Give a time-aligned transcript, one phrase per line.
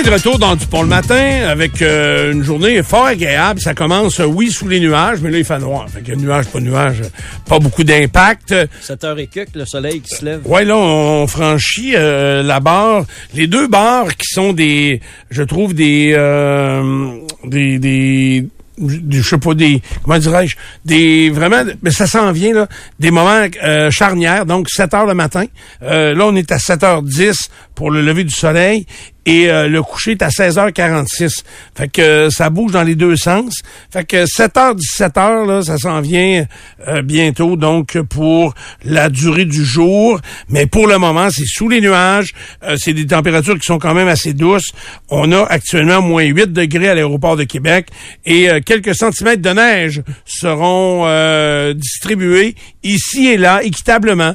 [0.00, 3.60] est de retour dans Dupont le matin avec euh, une journée fort agréable.
[3.60, 5.86] Ça commence, euh, oui, sous les nuages, mais là, il fait noir.
[5.90, 7.02] Fait que nuage, pas nuage,
[7.46, 8.54] pas beaucoup d'impact.
[8.80, 10.40] 7 heures et quelques, le soleil qui se lève.
[10.46, 13.04] Ouais, là, on franchit euh, la barre.
[13.34, 15.00] Les deux barres qui sont des,
[15.30, 17.10] je trouve, des, euh,
[17.44, 18.46] des, des,
[18.88, 23.46] je sais pas des comment dirais-je des vraiment mais ça s'en vient là des moments
[23.62, 25.44] euh, charnières donc 7 heures le matin
[25.82, 27.48] Euh, là on est à 7h10
[27.80, 28.84] pour le lever du soleil
[29.24, 33.16] et euh, le coucher est à 16h46 fait que euh, ça bouge dans les deux
[33.16, 33.60] sens.
[33.92, 36.46] Fait que 7h 17h là ça s'en vient
[36.88, 38.54] euh, bientôt donc pour
[38.84, 40.20] la durée du jour.
[40.48, 42.32] Mais pour le moment c'est sous les nuages.
[42.64, 44.72] Euh, c'est des températures qui sont quand même assez douces.
[45.10, 47.88] On a actuellement moins 8 degrés à l'aéroport de Québec
[48.24, 54.34] et euh, quelques centimètres de neige seront euh, distribués ici et là équitablement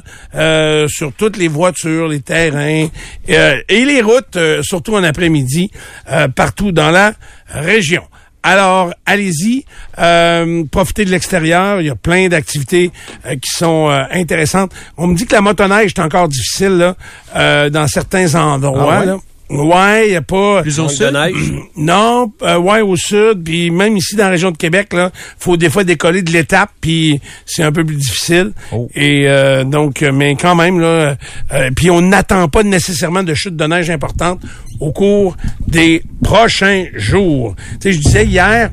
[0.88, 2.88] sur toutes les voitures, les terrains
[3.36, 5.70] euh, et les routes, euh, surtout en après-midi,
[6.10, 7.12] euh, partout dans la
[7.48, 8.02] région.
[8.42, 9.64] Alors, allez-y,
[9.98, 11.80] euh, profitez de l'extérieur.
[11.80, 12.92] Il y a plein d'activités
[13.26, 14.72] euh, qui sont euh, intéressantes.
[14.96, 16.96] On me dit que la motoneige est encore difficile là,
[17.34, 18.94] euh, dans certains endroits.
[18.94, 19.06] Ah ouais?
[19.06, 19.16] là.
[19.48, 20.62] Ouais, il y a pas.
[20.62, 21.06] Plus au sud?
[21.06, 21.52] de neige.
[21.76, 25.56] Non, euh, ouais, au sud, puis même ici dans la région de Québec, là, faut
[25.56, 28.52] des fois décoller de l'étape, puis c'est un peu plus difficile.
[28.72, 28.88] Oh.
[28.94, 31.16] Et euh, donc, euh, mais quand même là,
[31.52, 34.40] euh, puis on n'attend pas nécessairement de chute de neige importante
[34.80, 37.54] au cours des prochains jours.
[37.56, 38.70] Tu sais, je disais hier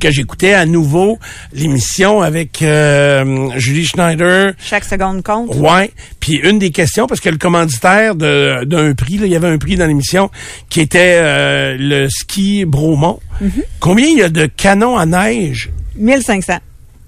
[0.00, 1.18] que j'écoutais à nouveau
[1.52, 4.54] l'émission avec euh, Julie Schneider.
[4.58, 5.54] Chaque seconde compte.
[5.54, 5.92] Ouais.
[6.18, 9.58] Puis une des questions, parce que le commanditaire d'un prix, là, il y avait un
[9.58, 10.30] prix dans l'émission
[10.68, 13.20] qui était euh, le ski Bromont.
[13.78, 15.70] Combien il y a de canons à neige?
[15.96, 16.54] 1500.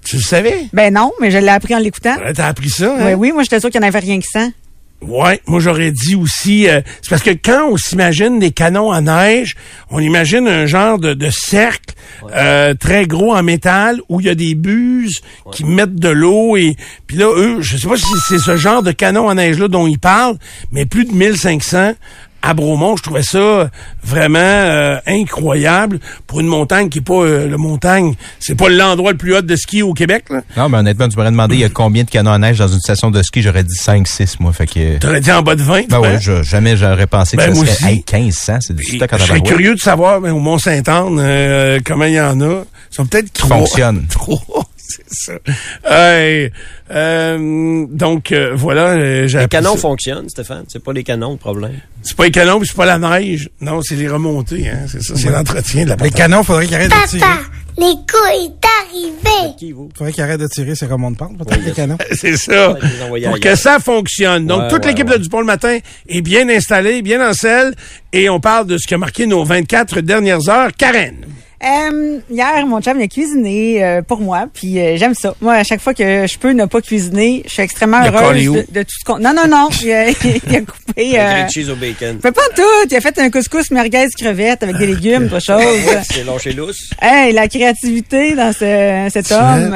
[0.05, 0.65] Tu le savais?
[0.73, 2.15] Ben non, mais je l'ai appris en l'écoutant.
[2.35, 3.05] T'as appris ça, hein?
[3.05, 4.51] Oui, oui, moi j'étais sûr qu'il n'y en avait rien que 100.
[5.07, 9.01] Ouais, moi j'aurais dit aussi, euh, c'est parce que quand on s'imagine des canons à
[9.01, 9.55] neige,
[9.89, 11.93] on imagine un genre de, de cercle
[12.31, 15.21] euh, très gros en métal où il y a des buses
[15.51, 16.75] qui mettent de l'eau et
[17.05, 19.67] puis là eux, je sais pas si c'est ce genre de canon à neige là
[19.67, 20.37] dont ils parlent,
[20.71, 21.93] mais plus de 1500
[22.45, 23.69] à Bromont, je trouvais ça
[24.03, 29.11] vraiment euh, incroyable pour une montagne qui est pas euh, le montagne, c'est pas l'endroit
[29.13, 30.41] le plus haut de ski au Québec là.
[30.57, 32.67] Non, mais honnêtement, tu m'aurais demandé il y a combien de canons à neige dans
[32.67, 34.51] une station de ski, j'aurais dit 5-6, moi.
[34.51, 34.97] Fait que.
[34.97, 35.87] T'aurais dit en bas de 20.
[35.89, 39.11] Ben ouais, je- jamais j'aurais pensé Ben, que ça serait hey, 1500, c'est du stock
[39.13, 42.63] à Je serais curieux de savoir ben, au Mont-Saint-Anne euh, comment il y en a.
[42.91, 43.47] Ils sont peut-être trop.
[43.47, 44.05] Fonctionne.
[44.09, 44.39] Trop,
[45.07, 45.33] c'est ça.
[45.89, 46.51] Hey,
[46.91, 49.81] euh, donc euh, voilà, euh, j'ai Les canons ça.
[49.81, 50.65] fonctionnent, Stéphane.
[50.67, 51.79] C'est pas les canons le problème.
[52.01, 53.49] C'est pas les canons, puis c'est pas la neige.
[53.61, 54.69] Non, c'est les remontées.
[54.69, 54.85] Hein.
[54.87, 57.19] C'est ça, c'est l'entretien de la Les canons, faudrait qu'ils arrêtent de tirer.
[57.21, 57.41] Papa,
[57.79, 59.55] Nico est arrivé.
[59.57, 59.89] Qui, vous?
[59.97, 61.97] Faudrait qu'ils arrêtent de tirer ces remontes pentes, peut-être, les canons.
[62.11, 62.75] C'est ça.
[62.81, 63.39] Les Pour ailleurs.
[63.39, 64.45] que ça fonctionne.
[64.45, 65.17] Donc, Ouais, toute ouais, l'équipe ouais.
[65.17, 67.73] de Dupont le matin est bien installée, bien en selle.
[68.11, 70.69] Et on parle de ce qui a marqué nos 24 dernières heures.
[70.77, 71.15] Karen.
[71.63, 75.33] Euh, hier, mon chum il a cuisiné euh, pour moi, puis euh, j'aime ça.
[75.41, 78.65] Moi, à chaque fois que je peux ne pas cuisiner, je suis extrêmement heureuse de,
[78.69, 79.17] de tout ce qu'on...
[79.19, 80.09] Non, non, non, il a,
[80.49, 81.11] il a coupé...
[81.13, 82.19] Le Euh, cheese au bacon.
[82.21, 85.63] fait pas tout, il a fait un couscous merguez crevette avec des légumes, autre chose.
[86.11, 86.89] C'est lâché lousse.
[87.01, 89.75] Hey, la créativité dans ce, cet homme.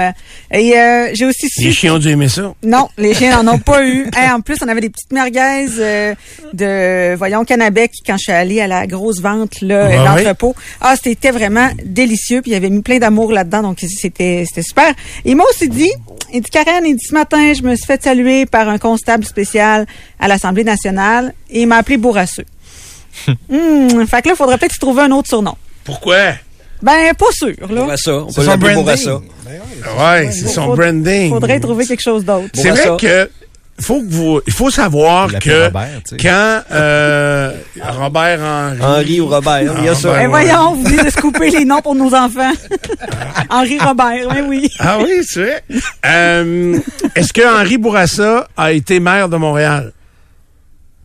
[0.52, 1.64] Et euh, j'ai aussi su...
[1.64, 2.54] Les chiens ont dû aimer ça.
[2.64, 4.08] Non, les chiens n'en ont pas eu.
[4.16, 6.14] Hey, en plus, on avait des petites merguez euh,
[6.54, 10.24] de, voyons, Canabec quand je suis allée à la grosse vente là, Ah oui?
[10.24, 10.56] l'entrepôt.
[10.82, 12.42] Ah, c'était vraiment délicieux.
[12.42, 14.94] Puis il avait mis plein d'amour là-dedans, donc c'était c'était super.
[15.26, 15.92] Il m'a aussi dit,
[16.34, 19.26] il dit Karen, il dit ce matin, je me suis fait saluer par un constable
[19.26, 19.86] spécial
[20.20, 22.46] à l'Assemblée nationale et il m'a appelé Bourrasseux.
[23.52, 25.56] Hum, fait que là, il faudrait peut-être trouver un autre surnom.
[25.84, 26.34] Pourquoi?
[26.82, 27.82] Ben, pas sûr, là.
[27.84, 28.14] Bourassa.
[28.14, 28.84] On C'est peut son l'appeler branding.
[28.84, 29.22] Bourassa.
[29.46, 29.52] Ben
[29.98, 30.04] ouais.
[30.26, 31.30] Ouais, c'est son Faudrait- branding.
[31.30, 32.50] Faudrait trouver quelque chose d'autre.
[32.54, 33.30] C'est vrai que
[33.80, 36.18] faut que vous, il faut savoir que Robert, tu sais.
[36.18, 37.52] quand euh,
[37.82, 39.76] Robert Henry, Henri ou Robert.
[39.80, 40.24] Il y a ça.
[40.24, 42.54] Eh voyons, vous venez de se couper les noms pour nos enfants.
[43.50, 44.70] Henri Robert, oui, oui.
[44.80, 45.64] ah oui, c'est vrai.
[46.06, 46.80] Euh,
[47.16, 49.94] Est-ce que Henri Bourassa a été maire de Montréal?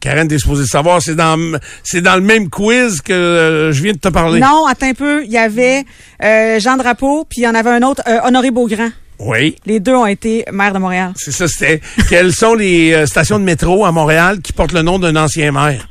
[0.03, 1.39] Karen, t'es supposée le savoir, c'est dans,
[1.85, 4.41] c'est dans le même quiz que euh, je viens de te parler.
[4.41, 5.25] Non, attends un peu.
[5.25, 5.85] Il y avait
[6.21, 8.91] euh, Jean Drapeau, puis il y en avait un autre, euh, Honoré Beaugrand.
[9.19, 9.57] Oui.
[9.67, 11.13] Les deux ont été maires de Montréal.
[11.17, 11.81] C'est ça, c'était.
[12.09, 15.53] Quelles sont les euh, stations de métro à Montréal qui portent le nom d'un ancien
[15.53, 15.89] maire?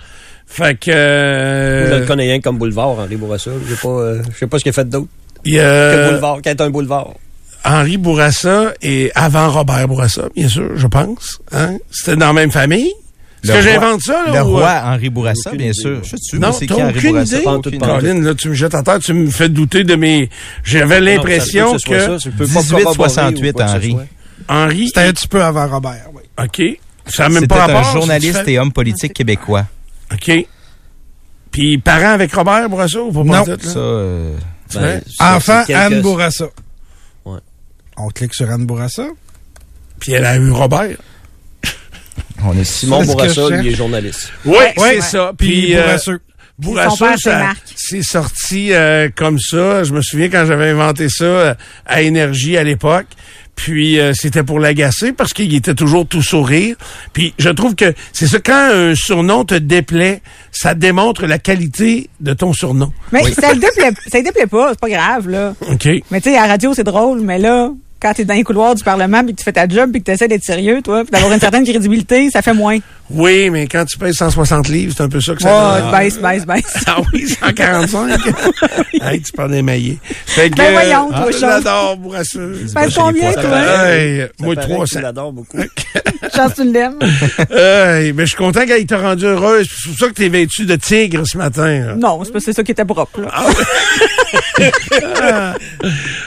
[0.48, 0.92] Fait que.
[0.92, 3.52] Moi, Je euh, le connais rien comme boulevard, Henri Bourassa.
[3.66, 5.08] Je sais pas, euh, je sais pas ce qu'il a fait d'autre
[5.44, 7.14] il y que boulevard, qu'être un boulevard.
[7.64, 11.40] Henri Bourassa et avant Robert Bourassa, bien sûr, je pense.
[11.52, 11.78] Hein?
[11.92, 12.92] C'était dans la même famille?
[13.44, 14.24] Est-ce Le que roi- j'invente ça?
[14.28, 16.04] Là, Le ou, roi euh, Henri Bourassa, Aucune bien sûr.
[16.04, 17.38] Je sais Non, c'est qui Henri aucune Bourassa?
[17.40, 18.22] idée?
[18.22, 20.30] Là, tu me jettes à terre, tu me fais douter de mes...
[20.64, 23.76] J'avais l'impression que ce soit ça, tu peux pas 1868, corroborer ou quoi que ce
[23.76, 23.98] Henri.
[24.48, 24.88] Henri...
[24.88, 26.22] C'était un petit peu avant Robert, oui.
[26.44, 26.80] OK.
[27.08, 29.66] Ça n'a même C'était pas un journaliste et homme politique québécois.
[30.14, 30.32] OK.
[31.52, 33.44] Puis parents avec Robert Bourassa ou pas Non.
[33.44, 34.36] Ça, euh,
[34.76, 36.46] Ben, ça, Enfant, quelques- Anne Bourassa.
[37.26, 37.40] Ouais.
[37.98, 39.08] On clique sur Anne Bourassa.
[40.00, 40.96] Puis elle a eu Robert.
[42.46, 44.32] On est Simon Bourassa, lui, est journaliste.
[44.46, 44.96] Oui, Ouais.
[44.96, 45.32] c'est ça.
[45.38, 45.98] Puis euh.
[46.60, 47.58] Bourassa, Son père, c'est ça- Marc.
[47.76, 49.84] c'est sorti euh, comme ça.
[49.84, 51.54] Je me souviens quand j'avais inventé ça euh,
[51.88, 53.08] à Énergie à l'époque.
[53.56, 56.76] Puis euh, c'était pour l'agacer parce qu'il était toujours tout sourire.
[57.14, 60.22] Puis je trouve que c'est ça, quand un surnom te déplaît,
[60.52, 62.92] ça démontre la qualité de ton surnom.
[63.12, 65.54] Mais ça le déplaît, ça le déplaît pas, c'est pas grave, là.
[65.70, 65.88] OK?
[66.12, 67.72] Mais tu sais, à la radio, c'est drôle, mais là,
[68.02, 70.06] quand t'es dans les couloirs du Parlement puis que tu fais ta job puis que
[70.06, 72.80] tu essaies d'être sérieux, toi, d'avoir une certaine crédibilité, ça fait moins.
[73.14, 75.92] Oui, mais quand tu payes 160 livres, c'est un peu ça que ça Oh, donne.
[75.92, 76.74] baisse, baisse, baisse.
[76.88, 78.20] Ah oui, 145.
[79.02, 79.98] hey, tu parles d'émaillé.
[80.26, 81.38] Fait que, Ben voyons, toi, ah.
[81.40, 82.66] J'adore, Bourrasseux.
[82.74, 83.60] Baisse combien, toi?
[83.96, 84.86] Hey, moi, paraît 300.
[84.86, 85.58] qu'il l'adore beaucoup.
[86.36, 87.00] Chance, tu l'aimes?
[87.50, 89.68] Hey, ben, je suis content qu'elle t'a rendu heureuse.
[89.84, 91.80] C'est pour ça que t'es vêtu de tigre ce matin.
[91.88, 91.96] là.
[91.96, 93.44] Non, c'est parce que c'est ça qui était propre, là.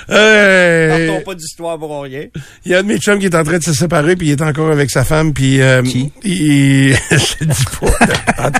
[0.08, 2.24] Hey, Partons pas d'histoire pour rien.
[2.64, 4.28] Il y a un de mes chums qui est en train de se séparer, puis
[4.28, 5.60] il est encore avec sa femme, puis...
[5.62, 6.12] Euh, Qui?
[6.24, 6.73] Il...
[7.10, 8.50] je te dis pas.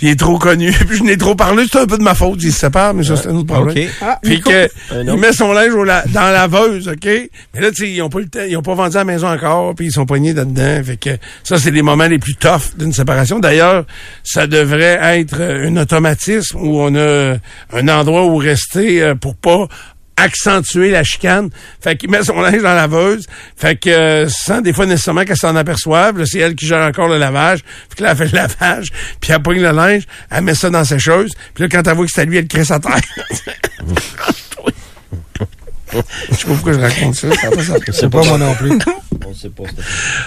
[0.00, 0.72] il est trop connu.
[0.88, 2.42] Puis je n'ai trop parlé, c'est un peu de ma faute.
[2.42, 3.88] Il se sépare, mais ça, c'est un autre problème.
[4.00, 7.04] Ah, Puis que, il met son linge au la- dans la laveuse, OK?
[7.54, 9.04] Mais là, tu sais, ils ont pas eu le temps, ils ont pas vendu la
[9.04, 10.82] maison encore, puis ils sont poignés dedans.
[10.84, 11.10] Fait que
[11.44, 13.38] ça, c'est les moments les plus toughs d'une séparation.
[13.38, 13.84] D'ailleurs,
[14.24, 17.36] ça devrait être un automatisme où on a
[17.72, 19.66] un endroit où rester euh, pour pas
[20.18, 21.50] accentuer la chicane.
[21.80, 23.26] Fait qu'il met son linge dans la laveuse.
[23.56, 27.08] Fait que euh, sans des fois nécessairement qu'elle s'en aperçoive, c'est elle qui gère encore
[27.08, 27.60] le lavage.
[27.88, 28.88] Fait que là, elle fait le lavage,
[29.20, 31.32] puis elle pogne le linge, elle met ça dans ses choses.
[31.54, 33.00] Puis là, quand elle voit que c'est à lui, elle crée sa terre.
[36.30, 37.28] Je sais pas pourquoi je raconte ça.
[37.28, 37.78] pas sens.
[37.92, 38.78] C'est pas moi non plus.
[39.26, 39.64] On sait pas.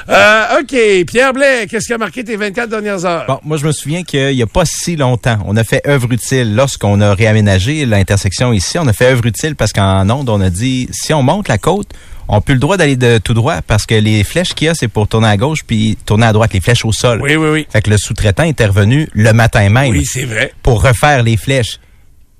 [0.09, 1.05] Euh, OK.
[1.07, 3.25] Pierre Blais, qu'est-ce qui a marqué tes 24 dernières heures?
[3.27, 6.11] Bon, moi, je me souviens qu'il n'y a pas si longtemps, on a fait œuvre
[6.11, 8.77] utile lorsqu'on a réaménagé l'intersection ici.
[8.79, 11.57] On a fait œuvre utile parce qu'en onde, on a dit, si on monte la
[11.57, 11.89] côte,
[12.27, 14.69] on n'a plus le droit d'aller de tout droit parce que les flèches qu'il y
[14.69, 17.21] a, c'est pour tourner à gauche puis tourner à droite, les flèches au sol.
[17.21, 17.67] Oui, oui, oui.
[17.71, 20.53] Fait que le sous-traitant est intervenu le matin même Oui, c'est vrai.
[20.63, 21.79] pour refaire les flèches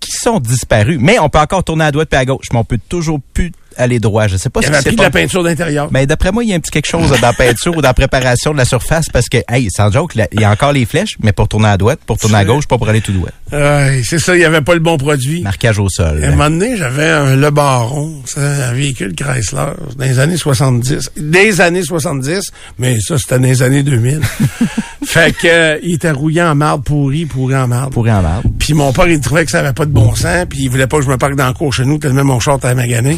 [0.02, 0.98] qui sont disparues.
[1.00, 3.54] Mais on peut encore tourner à droite puis à gauche, mais on peut toujours plus
[3.78, 4.28] aller droit.
[4.28, 5.90] Je sais pas Il ce avait pris de la peinture d'intérieur.
[5.92, 7.90] Mais d'après moi, il y a un petit quelque chose dans la peinture ou dans
[7.90, 10.74] la préparation de la surface parce que, hey, sans joke, là, il y a encore
[10.74, 13.12] les flèches, mais pour tourner à droite, pour tourner à gauche, pas pour aller tout
[13.12, 13.30] droit.
[13.52, 15.42] Ouais, c'est ça, il n'y avait pas le bon produit.
[15.42, 16.24] Marquage au sol.
[16.24, 20.38] À un moment donné, j'avais un Le Baron, c'est un véhicule Chrysler, dans les années
[20.38, 21.12] 70.
[21.18, 24.22] Des années 70, mais ça, c'était dans les années 2000.
[25.06, 27.92] fait que, euh, il était rouillé en marbre, pourri, pourri en marbre.
[27.92, 28.50] Pourri en marbre.
[28.60, 30.88] Puis mon père, il trouvait que ça avait pas de bon sens, puis il voulait
[30.88, 33.18] pas que je me parque dans le cours chez nous, tellement mon short à magané.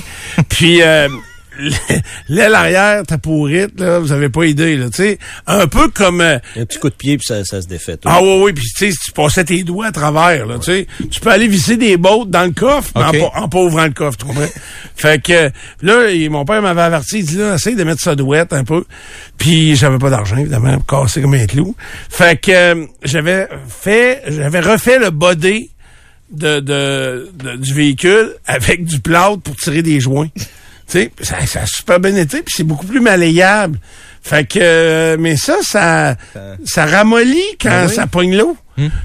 [0.50, 1.07] Puis euh,
[2.30, 5.19] l'aile arrière, t'as pourrite, là, vous avez pas idée, là, tu sais.
[5.45, 6.19] Un peu comme...
[6.22, 7.98] euh, Un petit coup de pied, puis ça, ça se défait.
[7.98, 8.10] tout.
[8.12, 10.66] ah oui, oui, puis tu sais, si tu passais tes doigts à travers, là, tu
[10.66, 13.24] sais, tu peux aller visser des bottes dans le coffre, mais OK.
[13.24, 14.48] en, pas- en pas ouvrant le coffre, tu comprends?
[14.95, 15.51] fait que
[15.84, 18.63] là, il- mon père m'avait averti, il dit là, essaye de mettre ça douette un
[18.63, 18.84] peu.
[19.38, 21.75] Puis j'avais pas d'argent, évidemment, casser comme un clou.
[22.10, 25.69] Fait que euh, j'avais fait, j'avais refait le body
[26.34, 30.30] de, de, du véhicule avec du plâtre pour tirer des joints.
[30.36, 30.44] tu
[30.88, 33.80] sais, ça, ça a super bien été, puis c'est beaucoup plus malléable.
[34.24, 36.16] Fait que, euh, mais ça, ça,
[36.66, 37.94] ça ramollit quand Ben oui.
[37.94, 38.58] ça pogne l'eau.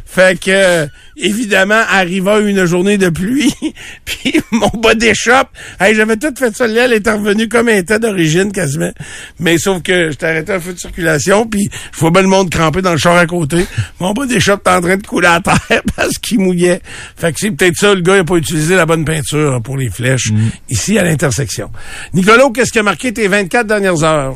[0.07, 0.87] Fait que, euh,
[1.19, 3.53] évidemment, arriva une journée de pluie,
[4.07, 5.45] puis mon body shop,
[5.79, 8.93] hey, j'avais tout fait ça, l'aile était revenue comme elle était d'origine quasiment.
[9.41, 12.49] Mais sauf que j'étais arrêté un feu de circulation, puis je vois bien le monde
[12.49, 13.67] crampé dans le char à côté.
[14.01, 16.81] Mon body shop était en train de couler à terre parce qu'il mouillait.
[17.17, 19.91] Fait que c'est peut-être ça, le gars n'a pas utilisé la bonne peinture pour les
[19.91, 20.31] flèches
[20.71, 21.71] ici à l'intersection.
[22.15, 24.35] Nicolas, qu'est-ce qui a marqué tes 24 dernières heures?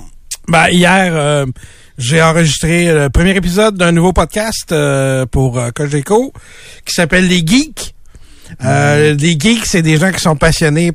[0.49, 1.47] Ben, hier, euh,
[1.99, 6.33] j'ai enregistré le premier épisode d'un nouveau podcast euh, pour euh, Cogeco
[6.85, 7.95] qui s'appelle Les Geeks.
[8.65, 10.93] Euh, Les geeks, c'est des gens qui sont passionnés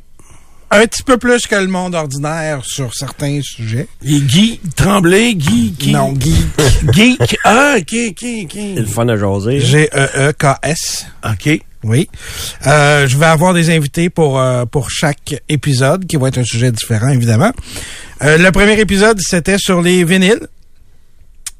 [0.70, 3.88] un petit peu plus que le monde ordinaire sur certains sujets.
[4.01, 5.92] Les Guy Tremblay, Guy, qui?
[5.92, 6.36] Non, geek.
[6.94, 7.38] Geek.
[7.46, 8.51] Ah, ok, ok, ok.
[8.54, 9.60] C'est le fun à jaser.
[9.62, 11.06] G-E-E-K-S.
[11.24, 11.62] OK.
[11.84, 12.10] Oui.
[12.65, 16.43] Euh, je vais avoir des invités pour euh, pour chaque épisode qui va être un
[16.43, 17.51] sujet différent évidemment.
[18.24, 20.48] Euh, le premier épisode c'était sur les vinyles.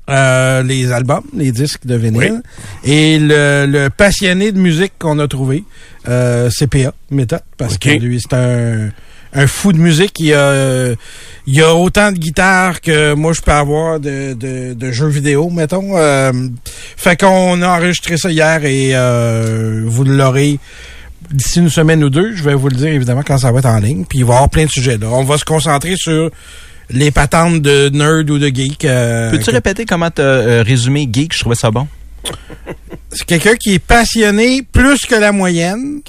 [0.10, 2.42] Euh, les albums, les disques de vinyle.
[2.86, 5.66] Et le, le passionné de musique qu'on a trouvé,
[6.08, 7.80] euh, c'est PA, méthode, parce OK.
[7.82, 8.90] que lui, c'est un,
[9.34, 10.20] un fou de musique.
[10.20, 10.94] Il a,
[11.46, 15.50] il a autant de guitares que moi, je peux avoir de, de, de jeux vidéo,
[15.50, 15.98] mettons.
[15.98, 16.32] Euh,
[16.96, 20.60] fait qu'on a enregistré ça hier et euh, vous l'aurez
[21.32, 22.36] d'ici une semaine ou deux.
[22.36, 24.06] Je vais vous le dire, évidemment, quand ça va être en ligne.
[24.08, 24.98] Puis il va y avoir plein de sujets.
[24.98, 25.08] Là.
[25.12, 26.30] On va se concentrer sur
[26.90, 28.86] les patentes de nerd ou de geek.
[28.86, 31.34] euh, Peux-tu que- répéter comment t'as euh, résumé Geek?
[31.34, 31.86] Je trouvais ça bon.
[33.12, 36.02] C'est quelqu'un qui est passionné plus que la moyenne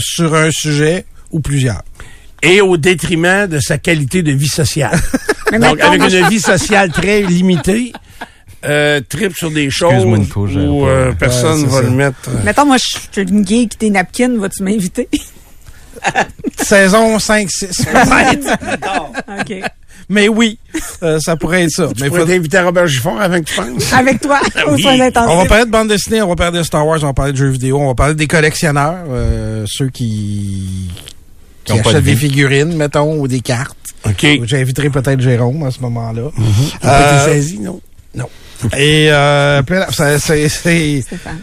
[0.00, 1.82] sur un sujet ou plusieurs.
[2.42, 4.98] Et au détriment de sa qualité de vie sociale.
[5.52, 7.92] Mais Donc, avec moi, une vie sociale très limitée,
[8.64, 11.82] euh, trip sur des choses où euh, personne Ouais, va ça.
[11.82, 12.16] le mettre.
[12.28, 15.08] euh, mettons, moi, je suis une geek des napkins, vas-tu m'inviter?
[16.56, 18.58] Saison 5, 6, peut-être.
[19.40, 19.54] OK.
[20.08, 20.58] Mais oui,
[21.02, 21.86] euh, ça pourrait être ça.
[21.88, 23.92] Tu Mais pourrais faut- t'inviter à Robert Gifford avant que tu penses.
[23.92, 24.82] Avec toi, au Oui.
[24.82, 25.30] soin d'intensif.
[25.30, 27.32] on va parler de bande dessinée, on va parler de Star Wars, on va parler
[27.32, 30.88] de jeux vidéo, on va parler des collectionneurs, euh, ceux qui,
[31.74, 33.76] qui achètent de des figurines, mettons, ou des cartes.
[34.06, 34.26] OK.
[34.44, 36.30] J'inviterai peut-être Jérôme à ce moment-là.
[36.82, 37.80] A pas Euh, été saisi, non?
[38.76, 41.40] Et euh, c'est c'est Stéphane.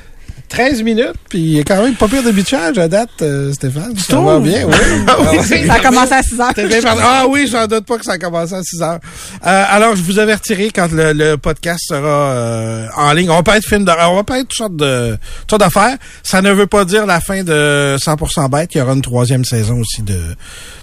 [0.49, 3.93] 13 minutes, puis il a quand même pas pire de bitchage à date, euh, Stéphane.
[3.97, 4.75] Ça va bien, oui.
[5.07, 5.67] Ah oui.
[5.67, 6.53] Ça a commencé à 6 heures.
[7.01, 8.99] Ah oui, j'en doute pas que ça a commencé à 6 heures.
[9.45, 13.29] Euh, alors, je vous avertirai quand le, le podcast sera euh, en ligne.
[13.29, 15.61] On va pas être film d'horreur, on va pas être toutes sortes de toutes sortes
[15.61, 15.97] d'affaires.
[16.23, 18.69] Ça ne veut pas dire la fin de 100% bête.
[18.73, 20.19] Il y aura une troisième saison aussi de,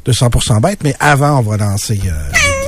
[0.04, 2.63] de 100% bête, mais avant, on va lancer euh.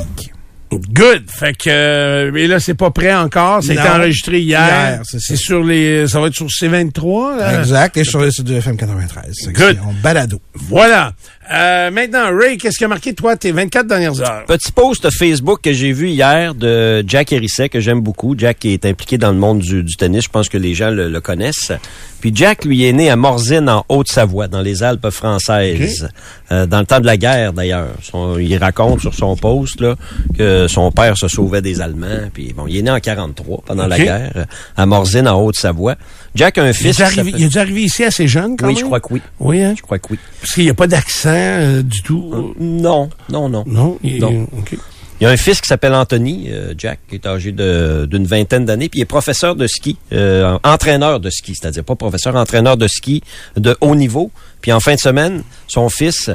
[0.79, 1.25] Good.
[1.29, 3.63] Fait que, euh, mais là, c'est pas prêt encore.
[3.65, 3.83] Non.
[3.83, 4.61] enregistré hier.
[4.67, 7.59] Hier, c'est c'est sur les, ça va être sur C23, là?
[7.59, 9.33] Exact, et sur le site du FM 93.
[9.33, 9.79] C'est Good.
[9.87, 10.41] On balado.
[10.55, 11.13] Voilà.
[11.53, 14.45] Euh, maintenant, Ray, qu'est-ce qui a marqué, toi, tes 24 dernières heures?
[14.47, 18.35] Petit post Facebook que j'ai vu hier de Jack Hérisset, que j'aime beaucoup.
[18.37, 20.25] Jack qui est impliqué dans le monde du, du tennis.
[20.25, 21.73] Je pense que les gens le, le connaissent.
[22.21, 26.09] Puis Jack, lui, est né à Morzine, en Haute-Savoie, dans les Alpes françaises.
[26.51, 27.95] Euh, dans le temps de la guerre, d'ailleurs.
[28.39, 29.97] Il raconte sur son post là,
[30.37, 32.29] que son père se sauvait des Allemands.
[32.33, 35.97] Puis bon, il est né en 43, pendant la guerre, à Morzine, en Haute-Savoie.
[36.37, 37.01] Jack a un Il fils...
[37.01, 38.81] est, arrivé, il est arrivé ici assez jeune, quand Oui, même?
[38.81, 39.23] je crois que oui.
[39.41, 39.75] Oui, hein?
[39.77, 40.19] Je crois que oui.
[40.41, 42.55] Parce qu'il n'y a pas d'accent euh, du tout?
[42.61, 43.65] Non, non, non.
[43.67, 43.99] Non?
[44.05, 44.47] Il, Non.
[45.19, 48.67] Il y a un fils qui s'appelle Anthony, euh, Jack, qui est âgé d'une vingtaine
[48.67, 52.77] d'années, puis il est professeur de ski, euh, entraîneur de ski, c'est-à-dire pas professeur, entraîneur
[52.77, 53.23] de ski
[53.57, 54.31] de haut niveau.
[54.61, 56.31] Puis en fin de semaine, son fils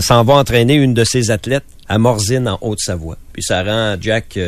[0.00, 3.16] s'en va entraîner une de ses athlètes à Morzine, en Haute-Savoie.
[3.32, 4.38] Puis ça rend Jack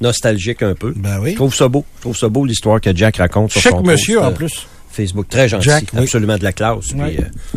[0.00, 0.92] nostalgique un peu.
[0.96, 1.30] Ben oui.
[1.30, 1.84] Je trouve ça beau.
[1.96, 4.34] Je trouve ça beau l'histoire que Jack raconte sur Chaque son monsieur, post, en euh,
[4.34, 4.66] plus.
[4.90, 5.28] Facebook.
[5.28, 5.64] Très gentil.
[5.68, 6.00] Jack, oui.
[6.02, 6.86] absolument de la classe.
[6.96, 7.10] Euh,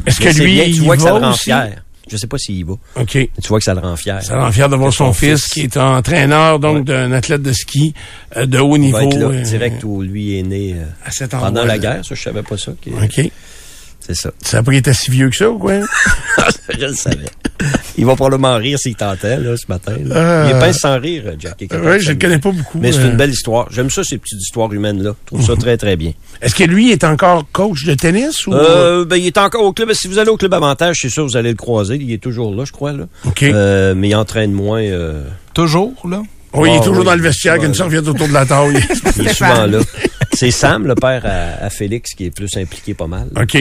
[0.06, 1.44] Est-ce que lui, bien, tu il vois que ça va le rend aussi?
[1.44, 1.84] fier.
[2.10, 2.72] Je sais pas s'il y va.
[2.96, 3.16] OK.
[3.16, 4.24] Mais tu vois que ça le rend fier.
[4.24, 6.84] Ça rend fier de voir son, fils, qui est entraîneur, donc, Ouais.
[6.84, 7.94] d'un athlète de ski
[8.38, 8.98] euh, de haut Il niveau.
[8.98, 12.06] va être là, euh, direct où lui est né euh, à cet pendant la guerre.
[12.06, 12.72] Ça, je savais pas ça.
[12.72, 13.32] OK.
[14.08, 14.32] C'est ça.
[14.42, 15.74] Tu savais pas qu'il était si vieux que ça, ou quoi?
[16.80, 17.26] je le savais.
[17.98, 19.96] Il va probablement rire s'il tentait, là, ce matin.
[20.06, 20.16] là.
[20.16, 21.56] Euh, Il est pince sans rire, Jack.
[21.60, 22.80] Il Oui, je le connais pas beaucoup.
[22.80, 23.10] Mais c'est euh.
[23.12, 23.68] une belle histoire.
[23.70, 25.12] J'aime ça, ces petites histoires humaines-là.
[25.24, 26.14] Je trouve ça très, très bien.
[26.42, 28.54] Est-ce que lui est encore coach de tennis ou?
[28.54, 29.92] Euh, ben, il est encore au club.
[29.94, 31.96] Si vous allez au club Avantage, c'est sûr, vous allez le croiser.
[32.00, 32.94] Il est toujours là, je crois.
[32.94, 33.06] Là.
[33.26, 33.44] OK.
[33.44, 34.82] Euh, mais il entraîne moins.
[34.84, 35.24] euh,
[35.54, 36.22] Toujours, là?
[36.54, 37.78] oui, il est ah, toujours oui, dans le vestiaire, souvent, qu'une là.
[37.78, 38.74] serviette autour de la table.
[39.18, 39.80] il est souvent là.
[40.38, 43.28] C'est Sam, le père à, Félix, qui est plus impliqué pas mal.
[43.36, 43.58] OK.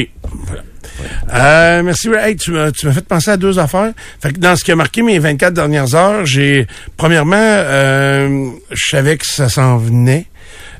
[1.32, 2.10] Euh, merci.
[2.10, 3.92] Hey, tu m'as fait penser à deux affaires.
[4.20, 6.66] Fait dans ce qui a marqué mes 24 dernières heures, j'ai
[6.98, 10.26] premièrement, euh, je savais que ça s'en venait.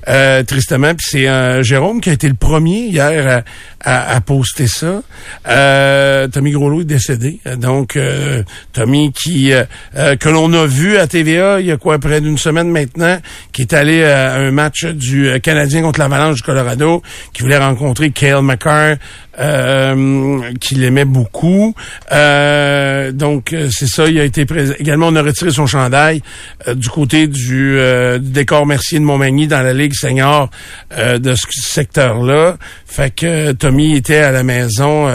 [0.08, 3.42] Euh, tristement, puis c'est euh, Jérôme qui a été le premier hier
[3.84, 5.02] à, poster ça.
[5.48, 8.42] Euh, Tommy Groslo est décédé, donc euh,
[8.72, 12.38] Tommy qui euh, que l'on a vu à TVA il y a quoi près d'une
[12.38, 13.18] semaine maintenant,
[13.52, 17.02] qui est allé à un match du Canadien contre l'Avalanche du Colorado,
[17.32, 18.96] qui voulait rencontrer Cale McCarr,
[19.38, 21.74] euh, qu'il aimait beaucoup.
[22.12, 24.74] Euh, donc euh, c'est ça, il a été présent.
[24.78, 26.22] Également, on a retiré son chandail
[26.68, 30.50] euh, du côté du, euh, du décor Mercier de Montmagny dans la Ligue senior
[30.96, 32.56] de ce secteur-là.
[32.86, 35.08] Fait que Tommy était à la maison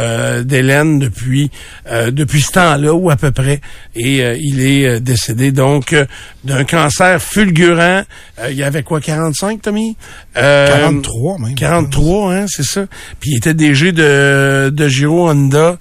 [0.43, 1.49] d'Hélène depuis
[1.89, 3.61] depuis ce temps-là ou à peu près,
[3.95, 5.95] et il est décédé donc
[6.43, 8.03] d'un cancer fulgurant.
[8.49, 9.95] Il y avait quoi, 45, Tommy?
[10.37, 11.55] Euh, 43 même.
[11.55, 12.85] 43, hein, c'est ça.
[13.19, 15.77] Puis il était DG de, de Giro Honda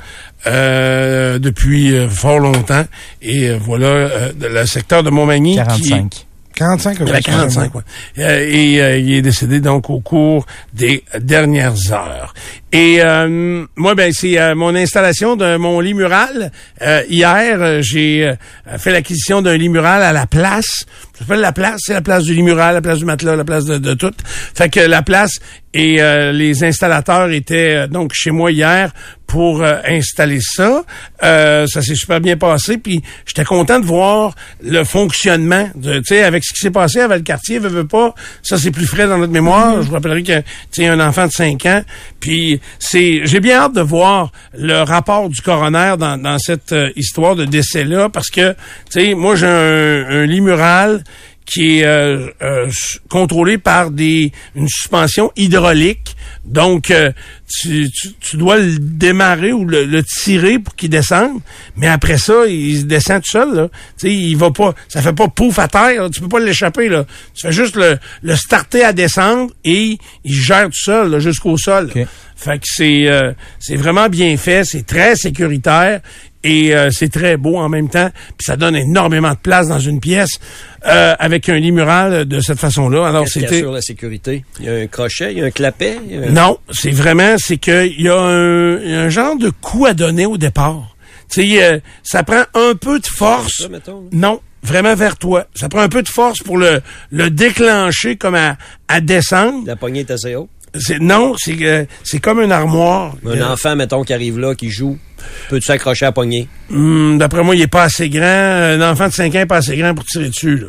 [0.46, 2.84] euh, depuis euh, fort longtemps.
[3.22, 5.50] Et euh, voilà, euh, de- le secteur de Montmagny.
[5.52, 5.56] qui-
[5.90, 6.26] 45.
[6.56, 7.82] 45, il avait 45, ouais.
[8.18, 12.34] Euh, et euh, il est décédé donc au cours des dernières heures.
[12.72, 16.52] Et euh, moi, ben c'est euh, mon installation de mon lit mural.
[16.82, 20.84] Euh, hier, euh, j'ai euh, fait l'acquisition d'un lit mural à la place.
[21.20, 23.44] Ça s'appelle la place, c'est la place du lit mural, la place du matelas, la
[23.44, 24.12] place de, de tout.
[24.54, 25.38] Fait que la place
[25.72, 28.90] et euh, les installateurs étaient euh, donc chez moi hier
[29.28, 30.82] pour euh, installer ça.
[31.22, 32.78] Euh, ça s'est super bien passé.
[32.78, 34.34] Puis j'étais content de voir
[34.64, 35.68] le fonctionnement.
[35.76, 38.14] de- Tu sais, avec ce qui s'est passé avec le quartier, veut pas.
[38.42, 39.82] Ça, c'est plus frais dans notre mémoire.
[39.82, 41.82] Je vous rappellerai que tu sais, un enfant de 5 ans.
[42.18, 46.90] Puis c'est, j'ai bien hâte de voir le rapport du coroner dans, dans cette euh,
[46.96, 48.08] histoire de décès-là.
[48.08, 48.52] Parce que,
[48.90, 51.04] tu sais, moi, j'ai un, un lit mural
[51.50, 52.70] qui est euh, euh,
[53.08, 56.16] contrôlé par des une suspension hydraulique.
[56.44, 57.10] Donc, euh,
[57.48, 61.40] tu, tu, tu dois le démarrer ou le, le tirer pour qu'il descende.
[61.76, 63.54] Mais après ça, il descend tout seul.
[63.54, 63.68] Là.
[63.98, 66.04] Tu sais, il va pas, ça fait pas pouf à terre.
[66.04, 66.08] là.
[66.10, 66.88] Tu peux pas l'échapper.
[66.88, 67.04] là.
[67.34, 71.90] Tu fais juste le, le starter à descendre et il gère tout seul jusqu'au sol.
[72.36, 76.00] Fait que c'est euh, c'est vraiment bien fait, c'est très sécuritaire
[76.42, 78.10] et euh, c'est très beau en même temps.
[78.38, 80.38] Puis ça donne énormément de place dans une pièce
[80.86, 83.06] euh, avec un lit mural de cette façon-là.
[83.06, 84.44] Alors qu'il c'était sur la sécurité?
[84.58, 85.98] Il y a un crochet, il y a un clapet?
[86.08, 89.36] il y a un- non, c'est vraiment c'est que il y a un, un genre
[89.36, 90.96] de coup à donner au départ.
[91.30, 93.62] Tu sais, euh, ça prend un peu de force.
[93.62, 94.08] Ça, mettons, là?
[94.12, 95.46] Non, vraiment vers toi.
[95.54, 96.80] Ça prend un peu de force pour le
[97.10, 98.56] le déclencher comme à,
[98.88, 99.64] à descendre.
[99.66, 100.48] La poignée est assez haute.
[100.78, 103.14] C'est non, c'est euh, c'est comme une armoire.
[103.26, 104.98] Un Euh, enfant, mettons, qui arrive là, qui joue,
[105.48, 106.48] peux-tu s'accrocher à poignée?
[106.72, 108.24] Hum, D'après moi, il est pas assez grand.
[108.24, 110.56] Un enfant de 5 ans est pas assez grand pour tirer dessus.
[110.58, 110.66] Là.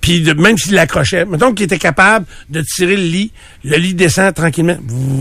[0.00, 3.32] Puis de- même s'il l'accrochait, mettons qu'il était capable de tirer le lit,
[3.64, 4.76] le lit descend tranquillement.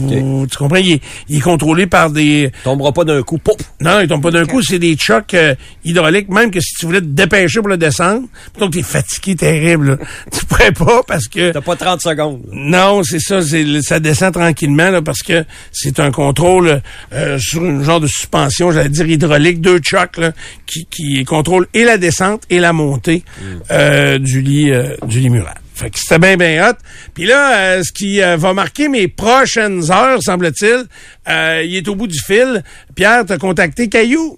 [0.09, 0.75] Tu comprends?
[0.77, 2.51] Il est, il est contrôlé par des...
[2.65, 3.55] Tombera pas d'un coup, pouf!
[3.79, 6.29] Non, il tombe pas d'un coup, c'est des chocs euh, hydrauliques.
[6.29, 8.23] Même que si tu voulais te dépêcher pour le descendre,
[8.53, 9.97] mettons que t'es fatigué terrible, là,
[10.31, 11.51] tu pourrais pas parce que...
[11.51, 12.41] T'as pas 30 secondes.
[12.51, 16.81] Non, c'est ça, ça descend tranquillement là, parce que c'est un contrôle
[17.13, 20.31] euh, sur une genre de suspension, j'allais dire hydraulique, deux chocs là,
[20.65, 23.23] qui, qui contrôlent et la descente et la montée
[23.71, 25.55] euh, du lit euh, du lit mural.
[25.75, 26.77] Fait que c'était bien bien hot.
[27.13, 30.83] Puis là, euh, ce qui euh, va marquer mes prochaines heures, semble-t-il,
[31.29, 32.63] euh, il est au bout du fil.
[32.95, 34.37] Pierre, t'as contacté Caillou?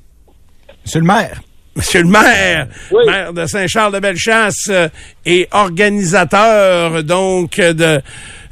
[0.85, 1.41] Monsieur le maire.
[1.75, 2.67] Monsieur le maire,
[3.05, 4.87] maire de Saint-Charles-de-Bellechasse euh,
[5.25, 7.99] et organisateur donc de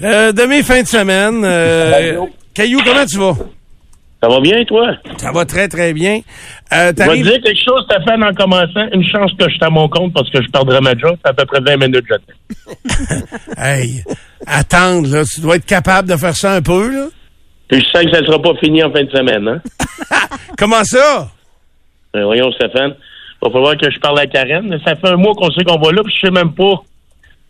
[0.02, 1.42] euh, de mes fins de semaine.
[1.46, 2.20] Euh,
[2.54, 3.38] Caillou, comment tu vas?
[4.24, 4.96] Ça va bien, toi?
[5.18, 6.22] Ça va très très bien.
[6.72, 8.88] Euh, Je vais te dire quelque chose, Stéphane, en commençant.
[8.94, 11.18] Une chance que je suis à mon compte parce que je perdrais ma job.
[11.22, 13.26] C'est à peu près 20 minutes, j'attends.
[13.58, 14.02] Hey,
[14.48, 17.08] attendre là, tu dois être capable de faire ça un peu là.
[17.68, 19.62] Puis je sais que ça ne sera pas fini en fin de semaine, hein?
[20.58, 21.30] Comment ça?
[22.16, 22.96] Euh, voyons, Stéphane.
[22.96, 24.74] Il va falloir que je parle à Karen.
[24.86, 26.82] Ça fait un mois qu'on sait qu'on va là, puis je sais même pas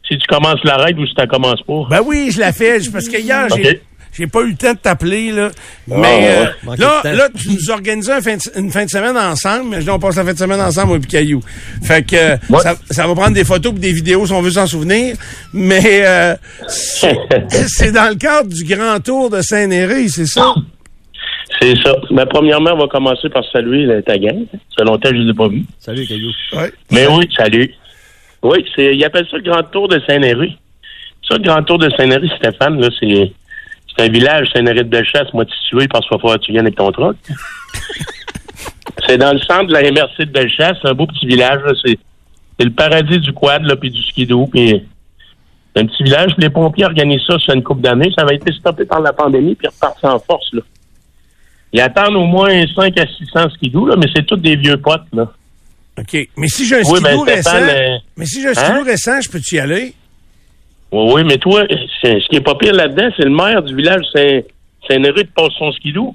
[0.08, 1.84] si tu commences la raid ou si tu commences pas.
[1.92, 3.80] Ben oui, je la fais parce que hier j'ai.
[4.14, 5.50] J'ai pas eu le temps de t'appeler là.
[5.88, 6.28] Mais ouais.
[6.68, 9.82] euh, là là tu nous organisais un fin de- une fin de semaine ensemble, mais
[9.82, 11.42] là on passe la fin de semaine ensemble moi puis Caillou.
[11.84, 12.60] Fait que euh, Ouais.
[12.62, 15.16] ça, ça va prendre des photos et des vidéos si on veut s'en souvenir,
[15.54, 16.36] mais euh,
[16.68, 20.54] c'est dans le cadre du grand tour de Saint-Néry, c'est ça?
[21.62, 21.96] C'est ça.
[22.12, 24.46] Mais premièrement, on va commencer par saluer là, ta gang.
[24.52, 25.64] Ça fait longtemps que je ne les ai pas vus.
[25.80, 26.30] Salut, Caillou.
[26.54, 26.74] Ouais.
[26.92, 27.74] Mais oui, salut.
[28.42, 30.58] Oui, c'est, ils appellent ça le Grand Tour de Saint-Néry.
[31.30, 33.32] Ça, le Grand Tour de Saint-Néry, Stéphane, là, c'est,
[33.96, 36.66] c'est un village, Saint-Néry de Bellechasse, moi, situé parce qu'il va falloir que tu viennes
[36.66, 37.16] avec ton truck.
[39.08, 41.74] c'est dans le centre de la MRC de Bellechasse, c'est un beau petit village, là,
[41.84, 41.98] c'est,
[42.58, 44.84] c'est le paradis du quad, là, puis du skidoo, puis
[45.76, 48.12] c'est un petit village, puis les pompiers organisent ça sur une couple d'années.
[48.16, 50.62] Ça avait été stoppé par la pandémie, puis ils repartent en force, là.
[51.76, 55.08] Ils attendent au moins 5 à 600 skidoo, là, mais c'est tous des vieux potes,
[55.12, 55.32] là.
[56.00, 56.28] OK.
[56.38, 57.60] Mais si j'ai un Oui, skidoo ben, récent,
[58.16, 58.84] mais si j'ai un hein?
[58.84, 59.94] récent, je peux-tu y aller?
[60.94, 61.64] Oui, oui, mais toi,
[62.02, 64.42] c'est- ce qui est pas pire là-dedans, c'est le maire du village Saint-
[64.88, 66.14] Saint-Néry de passe son skidoo.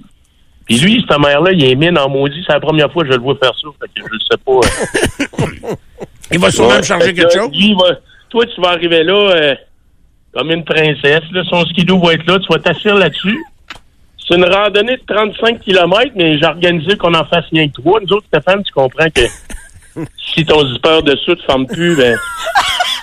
[0.66, 2.42] Puis lui, ce maire-là, il est mine en maudit.
[2.46, 3.68] C'est la première fois que je le vois faire ça.
[3.80, 5.68] Fait que je le sais pas.
[5.68, 5.74] euh.
[6.30, 7.50] Il va sûrement Ouais, me charger quelque chose.
[7.52, 7.96] lui, va-
[8.28, 9.54] toi, tu vas arriver là euh,
[10.34, 11.22] comme une princesse.
[11.32, 12.38] Là, son skidoo va être là.
[12.38, 13.38] Tu vas t'asseoir là-dessus.
[14.28, 17.98] C'est une randonnée de 35 km, mais j'ai organisé qu'on en fasse rien que trois.
[18.00, 19.22] Nous autres, Stéphane, tu comprends que
[20.34, 22.14] si ton zipper dessous ne ferme plus, ben,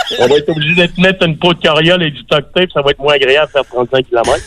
[0.19, 2.69] on va être obligé de te mettre une peau de carriole et du tuck tape.
[2.73, 4.39] Ça va être moins agréable faire 35 km.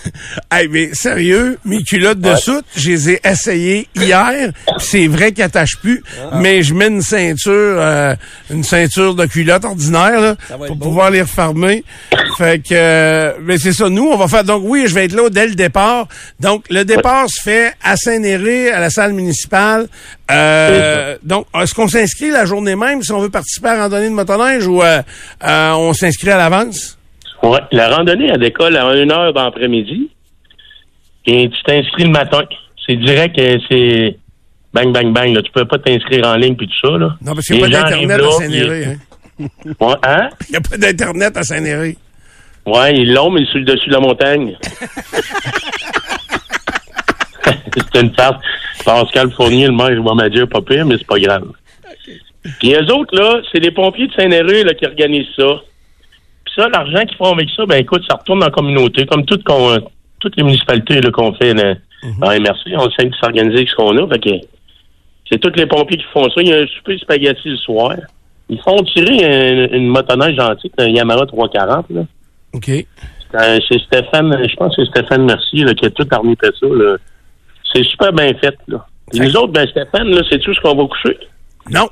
[0.50, 4.50] Hey, mais sérieux, mes culottes de soute, je les ai essayées hier.
[4.78, 6.02] C'est vrai qu'elles attachent plus,
[6.34, 8.14] mais je mets une ceinture, euh,
[8.50, 10.86] une ceinture de culotte ordinaire là, pour beau.
[10.86, 11.84] pouvoir les refermer.
[12.38, 13.88] Fait que, euh, mais c'est ça.
[13.88, 14.44] Nous, on va faire.
[14.44, 16.08] Donc oui, je vais être là dès le départ.
[16.40, 19.86] Donc le départ se fait à Saint-Néré, à la salle municipale.
[20.30, 24.08] Euh, donc, est-ce qu'on s'inscrit la journée même si on veut participer à la randonnée
[24.08, 24.82] de motoneige ou
[25.48, 26.98] euh, on s'inscrit à l'avance?
[27.42, 30.11] Ouais, la randonnée, elle décolle à une heure d'après-midi.
[31.26, 32.42] Et tu t'inscris le matin.
[32.87, 34.16] C'est direct, euh, c'est
[34.72, 35.34] bang, bang, bang.
[35.34, 35.42] Là.
[35.42, 36.96] Tu peux pas t'inscrire en ligne puis tout ça.
[36.96, 37.14] Là.
[37.20, 38.84] Non, parce qu'il n'y a Les pas gens d'Internet à Saint-Néré.
[38.84, 38.96] Hein?
[39.80, 40.28] Ouais, hein?
[40.48, 41.96] Il n'y a pas d'Internet à Saint-Néré.
[42.66, 44.54] Ouais, ils l'ont, mais sur le dessus de la montagne.
[47.44, 48.42] c'est une farce.
[48.84, 51.46] Pascal Fournier, le maire, il va me dire pas pire, mais c'est pas grave.
[52.58, 55.61] Puis eux autres, là, c'est les pompiers de Saint-Néré là, qui organisent ça.
[56.44, 59.24] Puis ça, l'argent qu'ils font avec ça, ben écoute, ça retourne dans la communauté, comme
[59.24, 59.76] toutes qu'on-
[60.20, 61.74] toutes les municipalités là, qu'on fait là,
[62.22, 62.74] en MRC.
[62.76, 64.08] On sait s'organiser avec ce qu'on a.
[64.08, 64.30] Fait que
[65.30, 66.40] c'est tous les pompiers qui font ça.
[66.40, 67.94] Il y a un souper spaghetti le soir.
[68.48, 71.87] Ils font tirer un- une motoneige antique, un Yamaha 340.
[71.90, 72.02] Là.
[72.54, 72.68] OK.
[72.70, 76.50] Euh, C'est Stéphane, je pense que c'est Stéphane Mercier là, qui a tout armé ça.
[76.62, 76.96] Là.
[77.74, 78.56] C'est super bien fait.
[78.68, 78.87] Là.
[79.12, 81.18] Et nous autres, ben Stéphane, là, c'est tout ce qu'on va coucher.
[81.70, 81.88] Non.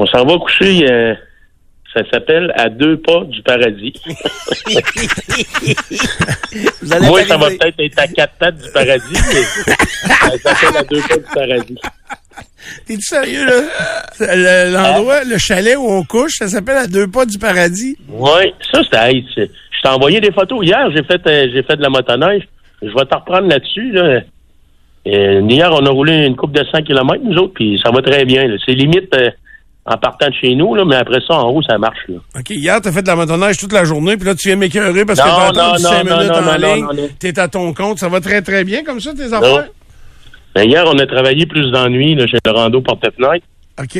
[0.00, 1.14] On s'en va coucher, euh,
[1.92, 3.92] ça s'appelle À deux pas du paradis.
[6.82, 9.42] Vous allez Moi, ça va peut-être être à quatre pattes du paradis, mais
[10.38, 11.78] ça s'appelle À deux pas du paradis.
[12.86, 13.60] T'es-tu sérieux, là?
[14.20, 17.96] Le- L'endroit, le chalet où on couche, ça s'appelle à deux pas du paradis.
[18.08, 20.64] Oui, ça, c'est- je t'ai envoyé des photos.
[20.64, 22.46] Hier, j'ai fait euh, j'ai fait de la motoneige.
[22.82, 23.90] Je vais te reprendre là-dessus.
[23.92, 24.20] Là.
[25.06, 28.02] Euh, hier, on a roulé une coupe de 100 km, nous autres, puis ça va
[28.02, 28.44] très bien.
[28.64, 29.30] C'est limite euh,
[29.88, 31.98] en partant de chez nous, là, mais après ça, en haut, ça marche.
[32.08, 32.16] Là.
[32.38, 35.04] OK, hier, t'as fait de la motoneige toute la journée, puis là, tu viens m'écœurer
[35.04, 37.08] parce que t'as attendu non, cinq non, minutes non, en non, ligne.
[37.18, 37.98] T'es à ton compte.
[37.98, 39.68] Ça va très, très bien comme ça, tes affaires?
[40.54, 43.46] Ben, hier, on a travaillé plus d'ennui chez le rando porte-fenêtre.
[43.80, 43.98] OK.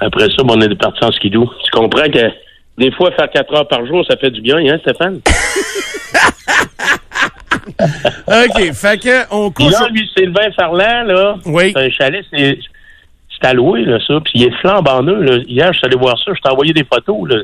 [0.00, 1.50] Après ça, ben, on est parti en skidoo.
[1.64, 2.30] Tu comprends que
[2.78, 5.20] des fois, faire 4 heures par jour, ça fait du bien, hein, Stéphane?
[8.26, 9.72] OK, fait que on couche...
[9.72, 11.72] là, lui, Sylvain Farland, là, Oui.
[11.74, 12.58] c'est un chalet, c'est
[13.42, 14.14] c'est alloué, là, ça.
[14.24, 15.36] Puis il est flambant neuf, là.
[15.46, 17.42] Hier, je suis allé voir ça, je t'ai envoyé des photos, là.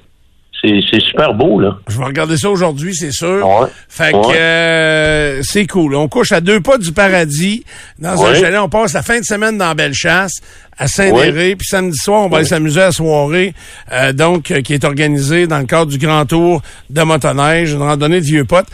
[0.61, 1.79] C'est c'est super beau, là.
[1.89, 3.47] Je vais regarder ça aujourd'hui, c'est sûr.
[3.47, 3.69] Ouais.
[3.89, 5.95] Fait que euh, c'est cool.
[5.95, 7.65] On couche à deux pas du paradis.
[7.99, 10.41] Dans un chalet, on passe la fin de semaine dans Bellechasse,
[10.79, 11.57] à Saint-Déré.
[11.57, 13.55] Puis samedi soir, on va aller s'amuser à la soirée,
[13.93, 17.83] euh, donc, euh, qui est organisée dans le cadre du Grand Tour de motoneige, une
[17.83, 18.67] randonnée de vieux potes.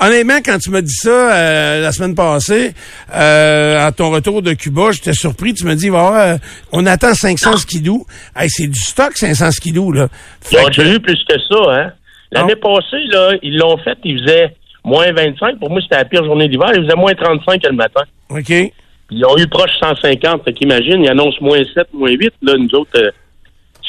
[0.00, 2.74] Honnêtement, quand tu m'as dit ça euh, la semaine passée,
[3.14, 5.54] euh, à ton retour de Cuba, j'étais surpris.
[5.54, 6.38] Tu me dis, va
[6.72, 8.06] on attend 500 skidoo.
[8.34, 10.08] Hey, c'est du stock, 500 skidoo, là.
[10.50, 11.92] Ils ont déjà eu plus que ça, hein.
[12.30, 15.58] L'année passée, là, ils l'ont fait, ils faisaient moins 25.
[15.58, 16.68] Pour moi, c'était la pire journée d'hiver.
[16.74, 18.02] Ils faisaient moins 35 le matin.
[18.30, 18.72] OK.
[19.12, 20.44] Ils ont eu proche 150.
[20.44, 23.10] Fait qu'imagine, ils annoncent moins 7, moins 8, là, nous autres, euh,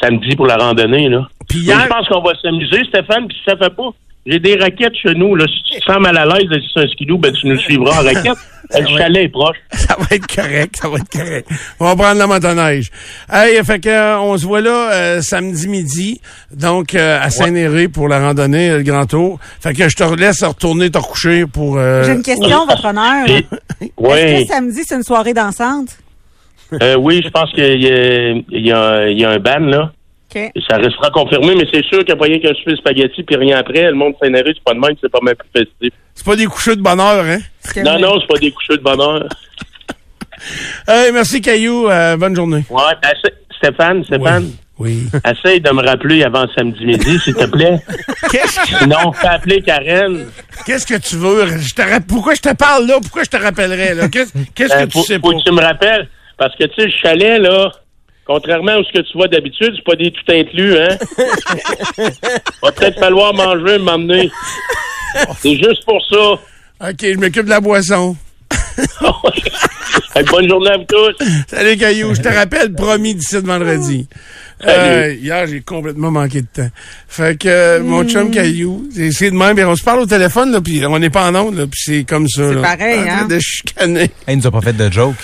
[0.01, 1.27] samedi pour la randonnée, là.
[1.49, 3.89] Puis hier- je pense qu'on va s'amuser, Stéphane, puis si ça fait pas.
[4.25, 5.45] J'ai des raquettes chez nous, là.
[5.47, 7.99] Si tu te sens mal à l'aise, si c'est un skidoo, ben, tu nous suivras
[8.01, 8.37] en raquette.
[8.79, 9.57] Le chalet est proche.
[9.73, 11.47] Ça va être correct, ça va être correct.
[11.81, 12.89] On va prendre la motoneige.
[13.29, 16.21] Hey, fait que euh, on se voit là euh, samedi midi,
[16.55, 19.37] donc euh, à Saint-Néré pour la randonnée, euh, le Grand Tour.
[19.59, 21.77] Fait que je te laisse retourner te recoucher pour.
[21.77, 23.27] euh, J'ai une question, votre honneur.
[23.29, 23.45] Et-
[23.81, 24.47] Est-ce Oui.
[24.47, 25.97] que samedi, c'est une soirée dansante?
[26.81, 29.39] Euh, oui, je pense qu'il y a, il y a un- il y a un
[29.39, 29.91] ban, là.
[30.69, 33.35] Ça restera confirmé, mais c'est sûr qu'il n'y a pas rien qu'un souper spaghetti puis
[33.35, 33.83] rien après.
[33.83, 35.93] Le monde s'énerve, c'est pas de même, c'est pas même plus festif.
[36.15, 37.39] C'est pas des coucheux de bonheur, hein?
[37.83, 39.27] Non, non, c'est pas des coucheux de bonheur.
[40.87, 42.65] Hey, merci Caillou, euh, bonne journée.
[42.69, 45.03] Ouais, essa- Stéphane, Stéphane, Oui.
[45.25, 47.79] essaye de me rappeler avant samedi midi, s'il te plaît.
[48.31, 50.25] Qu'est-ce que, Sinon, fais appeler Karen.
[50.65, 51.45] qu'est-ce que tu veux?
[51.59, 52.95] Je te rapp- Pourquoi je te parle là?
[53.01, 54.09] Pourquoi je te rappellerais là?
[54.09, 55.37] Qu'est-ce, Euh, que tu sais faut pas?
[55.37, 56.09] que tu me rappelles.
[56.37, 57.71] Parce que, tu sais, le chalet, là,
[58.25, 60.97] contrairement à ce que tu vois d'habitude, c'est pas des tout inclus, hein?
[62.61, 64.31] Va peut-être falloir manger, m'emmener.
[65.39, 66.89] C'est juste pour ça.
[66.89, 68.15] OK, je m'occupe de la boisson.
[70.15, 71.25] Hey, bonne journée à vous tous.
[71.47, 74.07] Salut Caillou, je te rappelle, promis d'ici de vendredi.
[74.67, 76.69] Euh, hier, j'ai complètement manqué de temps.
[77.07, 80.51] Fait que euh, mon chum Caillou, c'est c'est de même, on se parle au téléphone,
[80.51, 82.49] là, puis on n'est pas en onde, là, puis c'est comme ça.
[82.49, 83.27] C'est pareil, En train hein?
[83.27, 84.01] de chicaner.
[84.01, 85.15] Hey, il nous a pas fait de joke.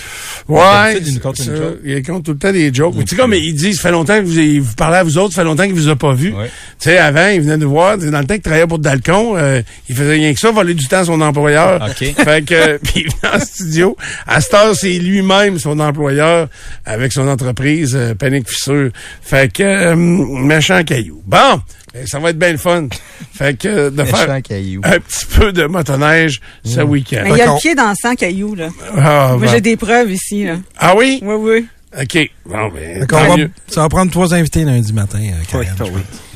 [0.48, 2.94] Ouais, il nous compte tout le temps des jokes.
[3.00, 5.18] Tu sais, comme il dit, ça fait longtemps que vous, il vous parlez à vous
[5.18, 6.32] autres, ça fait longtemps qu'il vous a pas vu.
[6.32, 6.46] Ouais.
[6.78, 9.62] Tu sais, avant, il venait nous voir, dans le temps qu'il travaillait pour Dalcon, euh,
[9.88, 11.80] il faisait rien que ça, voler du temps à son employeur.
[11.82, 12.14] OK.
[12.24, 13.96] Fait que, euh, puis il venait en studio.
[14.26, 16.48] À cette heure, c'est lui-même son employeur
[16.84, 18.90] avec son entreprise euh, Panic Fissure.
[19.30, 21.22] Fait que, euh, méchant caillou.
[21.24, 21.60] Bon,
[21.94, 22.88] ben, ça va être bien le fun.
[23.32, 24.80] Fait que, euh, de faire caillou.
[24.82, 27.20] un petit peu de motoneige ce week-end.
[27.22, 28.70] Mais il y a le pied dans le sang, caillou, là.
[28.96, 29.52] Ah, Moi, bon.
[29.52, 30.56] j'ai des preuves ici, là.
[30.78, 31.20] Ah oui?
[31.22, 31.66] Oui, oui.
[32.00, 32.30] OK.
[32.46, 33.36] Bon, ben, va-
[33.68, 35.74] ça va prendre trois invités lundi matin, euh, Karen.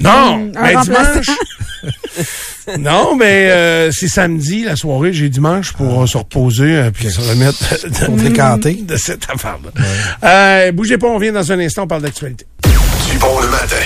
[0.01, 1.11] Non, Mm, un ben, remplaçant.
[1.21, 1.27] dimanche.
[2.79, 5.13] non, mais euh, c'est samedi, la soirée.
[5.13, 8.75] J'ai dimanche pour euh, se reposer euh, puis se remettre de, fréquenter.
[8.89, 9.71] de cette affaire-là.
[10.69, 12.47] Euh, bougez pas, on vient dans un instant, on parle d'actualité.
[13.25, 13.77] Bon le matin.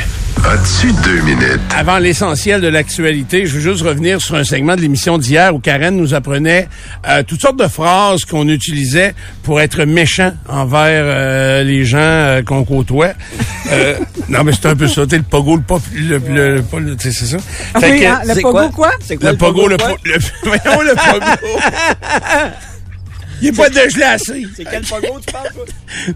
[0.44, 1.60] As-tu deux minutes?
[1.76, 5.60] Avant l'essentiel de l'actualité, je veux juste revenir sur un segment de l'émission d'hier où
[5.60, 6.68] Karen nous apprenait
[7.08, 12.42] euh, toutes sortes de phrases qu'on utilisait pour être méchant envers euh, les gens euh,
[12.42, 13.10] qu'on côtoie.
[13.70, 13.94] Euh,
[14.28, 15.04] non, mais c'est un peu ça.
[15.04, 17.36] Tu sais, le pogo, le pop, le, le, c'est ça.
[17.78, 18.68] Fait Oui, que- hein, le pogo, quoi?
[18.70, 18.90] quoi?
[19.00, 21.26] C'est quoi le pogo, le, po- le, voyons, le pogo.
[23.40, 24.46] Il n'y a pas de glacé.
[24.56, 25.64] C'est quel pogo tu parles, toi?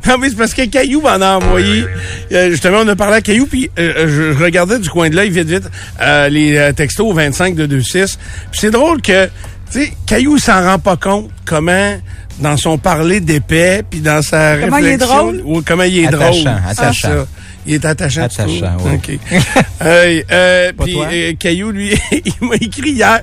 [0.06, 1.84] Non, mais c'est parce que Caillou m'en a envoyé.
[2.32, 5.30] Euh, justement, on a parlé à Caillou, puis euh, je regardais du coin de l'œil
[5.30, 5.68] vite, vite,
[6.00, 8.18] euh, les euh, textos au 25 de 26.
[8.50, 11.96] Puis c'est drôle que, tu sais, Caillou, il s'en rend pas compte comment,
[12.40, 15.16] dans son parler d'épais, puis dans sa Comment il est réflexion...
[15.16, 15.42] drôle?
[15.44, 16.62] Oui, comment il est Attachant, drôle.
[16.68, 17.08] attachant.
[17.08, 17.26] Ça.
[17.66, 18.22] Il est attachant.
[18.22, 18.92] Attachant, oui.
[18.94, 19.18] OK.
[19.84, 23.20] Euh, Pas puis euh, Caillou, lui, il m'a écrit hier.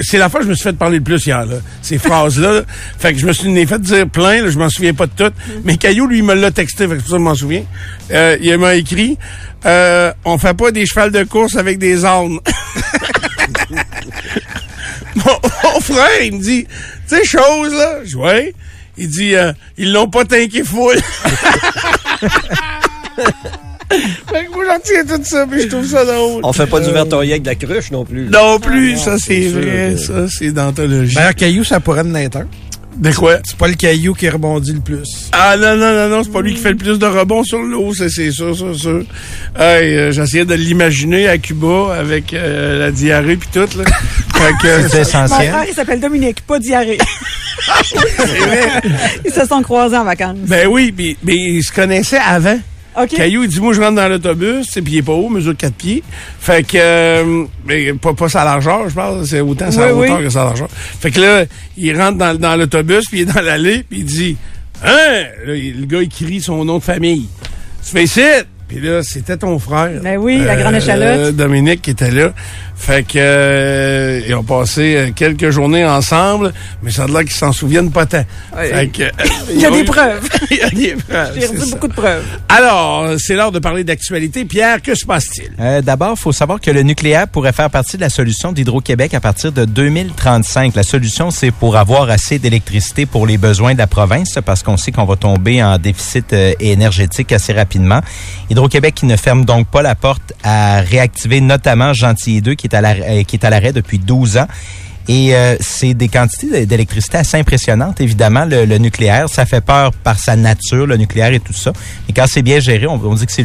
[0.00, 1.56] C'est la fois que je me suis fait parler le plus hier, là.
[1.82, 2.52] Ces phrases-là.
[2.52, 2.62] là.
[2.98, 5.12] Fait que je me suis les fait dire plein, là, je m'en souviens pas de
[5.16, 5.34] toutes.
[5.64, 7.64] Mais Caillou, lui, il me l'a texté, fait que pour ça je m'en souviens.
[8.12, 9.16] Euh, il m'a écrit
[9.64, 12.38] euh, On fait pas des chevals de course avec des ânes.
[15.16, 16.66] mon, mon frère, il me dit
[17.08, 18.00] Tu sais, chose, là.
[18.04, 18.54] Je ouais.
[18.98, 20.96] Il dit euh, Ils l'ont pas tanké full.
[23.90, 26.40] fait que moi, j'en tiens tout ça, puis je trouve ça drôle.
[26.44, 28.28] On fait pas du vertorier avec de la cruche non plus.
[28.28, 31.14] Non plus, ça c'est vrai, que- ça c'est d'anthologie.
[31.14, 32.46] D'ailleurs, caillou, ça pourrait en être un.
[32.96, 33.36] de quoi?
[33.44, 35.28] C'est pas le caillou qui rebondit le plus.
[35.32, 37.60] Ah non, non, non, non, c'est pas lui qui fait le plus de rebonds sur
[37.60, 39.04] l'eau, ça c'est sûr, sûr, sûr.
[39.58, 43.84] Hey, euh, J'essayais de l'imaginer à Cuba avec euh, la diarrhée puis tout, là.
[44.34, 45.50] fait que, C'est Mon essentiel.
[45.50, 46.98] frère, il s'appelle Dominique, pas diarrhée.
[49.24, 50.36] Ils se sont croisés en vacances.
[50.42, 52.58] ben oui, mais ils se connaissaient avant.
[52.96, 53.08] OK.
[53.10, 55.56] Caillou, il dit, moi, je rentre dans l'autobus, sais, puis il est pas haut, mesure
[55.56, 56.02] 4 pieds.
[56.40, 60.18] Fait que, euh, mais pas, pas sa largeur, je parle, c'est autant sa Oui, hauteur
[60.18, 60.24] oui.
[60.24, 60.68] que sa largeur.
[60.70, 61.44] Fait que là,
[61.76, 64.36] il rentre dans, dans l'autobus, puis il est dans l'allée, puis il dit,
[64.82, 65.24] hein?
[65.46, 67.28] Là, le gars, il crie son nom de famille.
[67.84, 68.22] Tu fais ici?
[68.68, 70.00] Puis là, c'était ton frère.
[70.02, 71.36] Ben oui, la grande échalote.
[71.36, 72.32] Dominique qui était là.
[72.78, 76.52] Fait que, euh, ils ont passé euh, quelques journées ensemble,
[76.82, 78.24] mais ça a l'air qu'ils s'en souviennent pas tant.
[78.54, 78.68] Ouais.
[78.68, 79.02] Fait que,
[79.50, 80.28] Il y a des preuves.
[80.50, 81.32] il y a des preuves.
[81.38, 82.24] J'ai reçu beaucoup de preuves.
[82.48, 84.44] Alors, c'est l'heure de parler d'actualité.
[84.44, 85.52] Pierre, que se passe-t-il?
[85.58, 89.14] Euh, D'abord, il faut savoir que le nucléaire pourrait faire partie de la solution d'Hydro-Québec
[89.14, 90.74] à partir de 2035.
[90.74, 94.76] La solution, c'est pour avoir assez d'électricité pour les besoins de la province, parce qu'on
[94.76, 98.00] sait qu'on va tomber en déficit euh, énergétique assez rapidement.
[98.56, 102.74] Hydro-Québec qui ne ferme donc pas la porte à réactiver notamment Gentilly 2 qui est
[102.74, 104.46] à l'arrêt, euh, qui est à l'arrêt depuis 12 ans.
[105.08, 109.28] Et euh, c'est des quantités d'électricité assez impressionnantes, évidemment, le, le nucléaire.
[109.28, 111.72] Ça fait peur par sa nature, le nucléaire et tout ça.
[112.08, 113.44] Mais quand c'est bien géré, on, on dit que c'est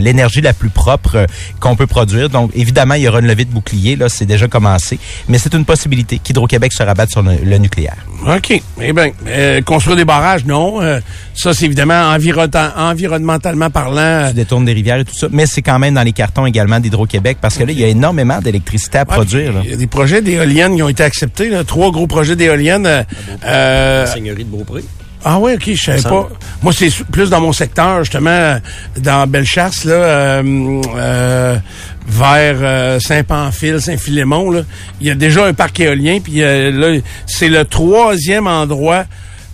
[0.00, 1.26] l'énergie la plus propre euh,
[1.60, 2.28] qu'on peut produire.
[2.30, 3.96] Donc, évidemment, il y aura une levée de bouclier.
[3.96, 4.98] Là, c'est déjà commencé.
[5.28, 7.96] Mais c'est une possibilité qu'Hydro-Québec se rabatte sur le, le nucléaire.
[8.26, 8.60] OK.
[8.80, 10.80] Eh bien, euh, construire des barrages, non.
[10.80, 11.00] Euh,
[11.34, 14.28] ça, c'est évidemment environnement- environnementalement parlant.
[14.28, 15.26] Tu détournes des rivières et tout ça.
[15.30, 17.88] Mais c'est quand même dans les cartons également d'Hydro-Quéquébec parce que là, il y a
[17.88, 19.52] énormément d'électricité à produire.
[19.52, 19.60] là.
[19.64, 21.48] Il y a des projets d'éoliennes qui ont été acceptés.
[21.48, 21.64] Là.
[21.64, 22.86] Trois gros projets d'éoliennes.
[22.86, 23.02] euh,
[23.44, 24.82] euh, Seigneurie de Beaupré.
[25.24, 26.28] ah ouais, ok, je savais pas.
[26.62, 28.58] Moi, c'est plus dans mon secteur, justement,
[28.98, 31.56] dans Bellechasse, là, euh, euh,
[32.06, 34.60] vers euh, Saint-Pamphile, Saint-Philémon, là.
[35.00, 39.04] Il y a déjà un parc éolien, puis là, c'est le troisième endroit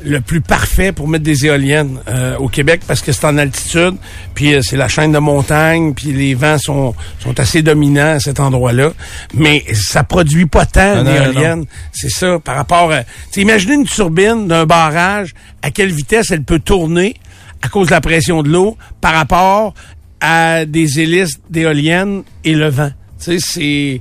[0.02, 3.96] le plus parfait pour mettre des éoliennes euh, au Québec parce que c'est en altitude,
[4.34, 8.20] puis euh, c'est la chaîne de montagne, puis les vents sont, sont assez dominants à
[8.20, 8.92] cet endroit-là.
[9.34, 11.64] Mais ça produit pas tant non, d'éoliennes.
[11.92, 13.02] C'est ça, par rapport à...
[13.36, 17.16] Imaginez une turbine d'un barrage, à quelle vitesse elle peut tourner
[17.62, 19.74] à cause de la pression de l'eau par rapport
[20.20, 22.90] à des hélices d'éoliennes et le vent.
[23.22, 24.00] Tu sais, c'est...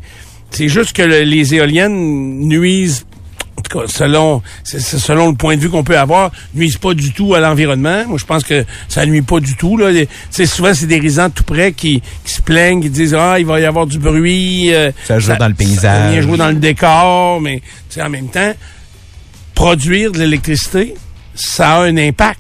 [0.52, 3.09] C'est juste que le- les éoliennes nuisent en
[3.70, 7.40] tout cas, selon, le point de vue qu'on peut avoir, nuisent pas du tout à
[7.40, 8.04] l'environnement.
[8.08, 9.78] Moi, je pense que ça nuit pas du tout.
[9.78, 9.92] Là.
[10.30, 13.46] Sais, souvent, c'est des résans tout près qui, qui se plaignent, qui disent ah, il
[13.46, 14.74] va y avoir du bruit.
[14.74, 16.12] euh, Ça joue dans le Ça paysage.
[16.12, 17.62] vient jouer dans le décor, mais
[18.02, 18.54] en même temps,
[19.56, 20.96] produire de l'électricité,
[21.36, 22.40] ça a un impact.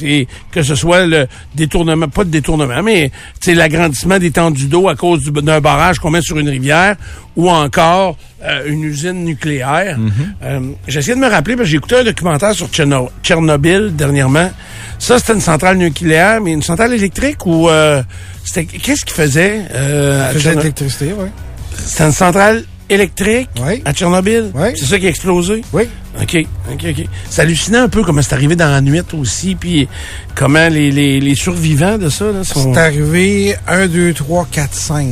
[0.00, 3.10] C'est que ce soit le détournement, pas de détournement, mais
[3.46, 6.96] l'agrandissement des tendus d'eau à cause du- d'un barrage qu'on met sur une rivière
[7.36, 9.98] ou encore euh, une usine nucléaire.
[10.42, 14.50] Euh, J'essaie de me rappeler parce que j'ai écouté un documentaire sur Tcherno- Tchernobyl dernièrement.
[14.98, 18.02] Ça, c'était une centrale nucléaire, mais une centrale électrique ou euh,
[18.44, 21.28] c'était qu'est-ce qu'il faisait euh, à Fait de l'électricité, oui.
[21.76, 23.80] C'était une centrale électrique Oui.
[23.84, 24.50] à Tchernobyl.
[24.54, 24.68] Oui.
[24.76, 25.62] C'est ça qui a explosé.
[25.72, 25.84] Oui.
[26.20, 26.36] OK,
[26.72, 27.04] OK, OK.
[27.30, 29.88] C'est hallucinant un peu comment c'est arrivé dans la nuit aussi, puis
[30.34, 32.74] comment les, les, les survivants de ça là, sont...
[32.74, 35.06] C'est arrivé 1, 2, 3, 4, 5.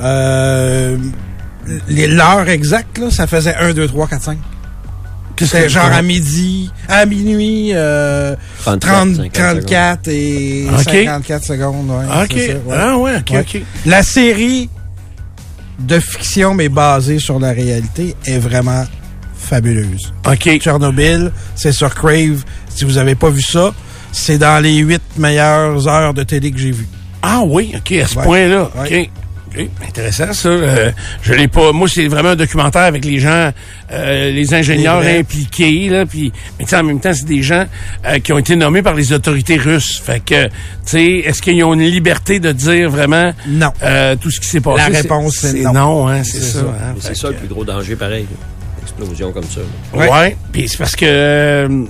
[0.00, 0.96] Euh,
[1.88, 4.38] les- L'heure exacte, là, ça faisait 1, 2, 3, 4, 5.
[5.38, 10.82] C'était genre à midi, à minuit, euh, 34, 30, 50 34 et OK.
[10.84, 11.90] 54 secondes.
[11.90, 12.28] ouais, OK.
[12.32, 12.76] c'est ça, ouais.
[12.78, 13.40] Ah ouais, OK, Ouais.
[13.40, 13.62] OK.
[13.86, 14.68] La série
[15.78, 18.84] de fiction, mais basée sur la réalité, est vraiment
[19.34, 20.12] fabuleuse.
[20.26, 20.58] OK.
[20.58, 22.44] Tchernobyl, c'est sur Crave.
[22.68, 23.74] Si vous avez pas vu ça,
[24.12, 26.88] c'est dans les huit meilleures heures de télé que j'ai vues.
[27.22, 28.24] Ah oui, OK, à ce Ouais.
[28.24, 28.70] point-là.
[28.74, 28.90] OK.
[28.90, 29.10] Ouais.
[29.54, 30.48] OK, Intéressant, ça.
[30.48, 30.90] Euh,
[31.22, 31.72] je l'ai pas.
[31.72, 33.52] Moi, c'est vraiment un documentaire avec les gens,
[33.92, 36.06] euh, les ingénieurs impliqués, là.
[36.06, 37.66] Puis, mais tu sais, en même temps, c'est des gens
[38.06, 40.00] euh, qui ont été nommés par les autorités russes.
[40.04, 40.50] Fait que, tu
[40.86, 43.72] sais, est-ce qu'ils ont une liberté de dire vraiment Non.
[43.82, 44.90] euh, tout ce qui s'est passé?
[44.90, 45.72] La réponse, c'est non.
[45.72, 46.08] non.
[46.08, 46.60] hein, c'est ça.
[46.60, 46.66] ça.
[46.66, 46.94] hein.
[47.00, 48.26] C'est ça le plus gros danger, pareil.
[48.82, 49.60] Explosion comme ça.
[49.96, 50.10] là.
[50.22, 50.36] Ouais.
[50.52, 51.84] Puis c'est parce que euh,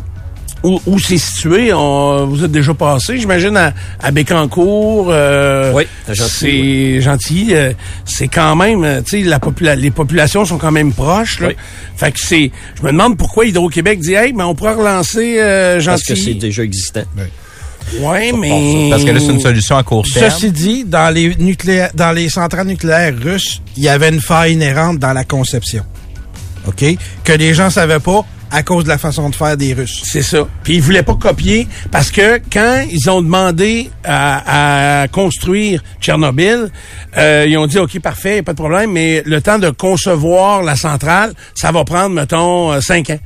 [0.63, 1.73] où, où c'est situé?
[1.73, 5.09] On- vous êtes déjà passé, j'imagine, à, à Bécancourt.
[5.11, 7.49] euh, Oui, Gentilly, C'est gentil.
[7.53, 7.73] euh,
[8.05, 11.41] c'est quand même, tu sais, la popula les populations sont quand même proches.
[11.41, 11.49] Là.
[11.49, 11.57] Oui.
[11.97, 12.51] Fait que c'est...
[12.77, 16.21] Je me demande pourquoi Hydro-Québec dit, hey, mais on pourrait relancer euh, Parce que c'est
[16.21, 16.39] Gentilly.
[16.39, 17.03] déjà existant.
[18.01, 18.89] Ouais, mais...
[18.91, 20.31] Parce que là, c'est une solution à court terme.
[20.31, 24.53] Ceci dit, dans les nucléaires, dans les centrales nucléaires russes, il y avait une faille
[24.55, 25.83] inhérente dans la conception.
[26.67, 26.85] OK?
[27.25, 30.03] Que les gens savaient pas à cause de la façon de faire des Russes.
[30.05, 30.47] C'est ça.
[30.63, 36.71] Puis ils voulaient pas copier parce que quand ils ont demandé à, à construire Tchernobyl,
[37.17, 40.77] euh, ils ont dit OK parfait, pas de problème, mais le temps de concevoir la
[40.77, 43.19] centrale, ça va prendre mettons euh, cinq ans.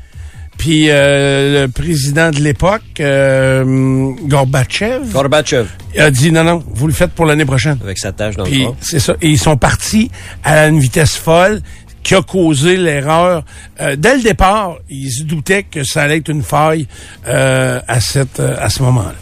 [0.58, 5.66] Puis euh, le président de l'époque, euh, Gorbatchev, Gorbatchev,
[5.98, 7.78] a dit non non, vous le faites pour l'année prochaine.
[7.82, 8.76] avec sa tâche dans le Puis corps.
[8.80, 9.14] c'est ça.
[9.20, 10.10] Et ils sont partis
[10.44, 11.60] à une vitesse folle
[12.06, 13.42] qui a causé l'erreur.
[13.80, 16.86] Euh, dès le départ, ils se doutaient que ça allait être une faille
[17.26, 19.16] euh, à cette euh, à ce moment-là.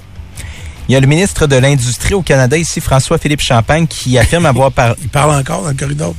[0.87, 4.71] Il y a le ministre de l'Industrie au Canada, ici, François-Philippe Champagne, qui affirme avoir
[4.71, 4.97] par...
[5.01, 6.15] Il parle encore dans le corridor.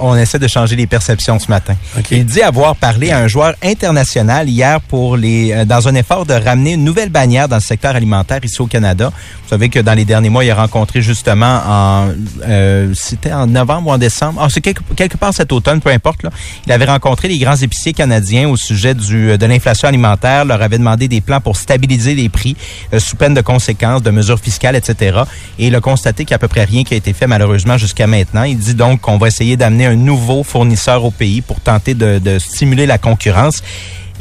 [0.00, 1.74] On essaie de changer les perceptions ce matin.
[2.10, 6.26] Il dit avoir parlé à un joueur international hier pour les euh, dans un effort
[6.26, 9.12] de ramener une nouvelle bannière dans le secteur alimentaire ici au Canada.
[9.42, 12.08] Vous savez que dans les derniers mois, il a rencontré justement en
[12.48, 14.40] euh, c'était en novembre ou en décembre.
[14.42, 16.22] Ah, c'est quelque, quelque part cet automne, peu importe.
[16.22, 16.30] Là.
[16.66, 20.78] Il avait rencontré les grands épiciers canadiens au sujet du de l'inflation alimentaire, leur avait
[20.78, 22.56] demandé des plans pour stabiliser les prix
[22.94, 25.22] euh, sous peine de conséquences, de mesures fiscales, etc.
[25.58, 27.26] Et il a constaté qu'il n'y a à peu près rien qui a été fait
[27.26, 28.44] malheureusement jusqu'à maintenant.
[28.44, 32.38] Il dit donc qu'on va essayer d'amener un nouveau fournisseur au pays pour tenter de,
[32.38, 33.62] stimuler la concurrence.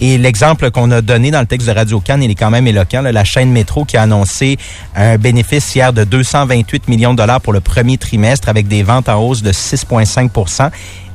[0.01, 2.67] Et l'exemple qu'on a donné dans le texte de Radio Cannes, il est quand même
[2.67, 3.01] éloquent.
[3.01, 4.57] la chaîne Métro qui a annoncé
[4.95, 9.09] un bénéfice hier de 228 millions de dollars pour le premier trimestre avec des ventes
[9.09, 10.71] en hausse de 6,5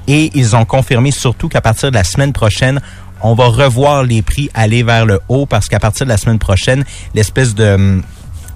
[0.06, 2.80] Et ils ont confirmé surtout qu'à partir de la semaine prochaine,
[3.22, 6.38] on va revoir les prix aller vers le haut parce qu'à partir de la semaine
[6.38, 8.02] prochaine, l'espèce de hum,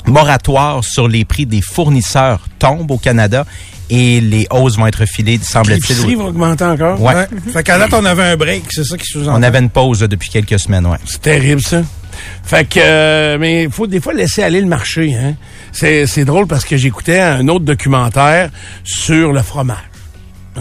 [0.09, 3.45] moratoire sur les prix des fournisseurs tombe au Canada
[3.91, 6.17] et les hausses vont être filées, semble-t-il.
[6.17, 7.01] va augmenter encore.
[7.01, 7.15] Ouais.
[7.15, 7.27] Ouais.
[7.53, 9.39] Fait qu'à date, on avait un break, c'est ça qui sous-entend.
[9.39, 10.99] On avait une pause là, depuis quelques semaines, ouais.
[11.07, 11.83] C'est terrible, ça.
[12.43, 15.15] Fait que, euh, mais il faut des fois laisser aller le marché.
[15.15, 15.35] Hein.
[15.73, 18.51] C'est drôle parce que j'écoutais un autre documentaire
[18.85, 19.77] sur le fromage.